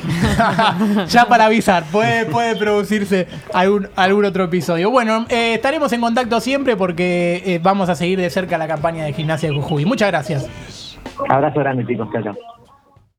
ya 1.07 1.25
para 1.27 1.45
avisar, 1.45 1.83
puede, 1.91 2.25
puede 2.25 2.55
producirse 2.55 3.27
algún, 3.53 3.89
algún 3.95 4.25
otro 4.25 4.45
episodio. 4.45 4.89
Bueno, 4.89 5.25
eh, 5.29 5.55
estaremos 5.55 5.91
en 5.93 6.01
contacto 6.01 6.39
siempre 6.39 6.75
porque 6.75 7.41
eh, 7.45 7.59
vamos 7.61 7.89
a 7.89 7.95
seguir 7.95 8.19
de 8.19 8.29
cerca 8.29 8.57
la 8.57 8.67
campaña 8.67 9.05
de 9.05 9.13
Gimnasia 9.13 9.49
de 9.49 9.55
Jujuy. 9.55 9.85
Muchas 9.85 10.09
gracias. 10.09 10.97
Abrazo 11.29 11.59
grande, 11.59 11.85
chicos. 11.85 12.07
Chao, 12.11 12.23
chao. 12.23 12.62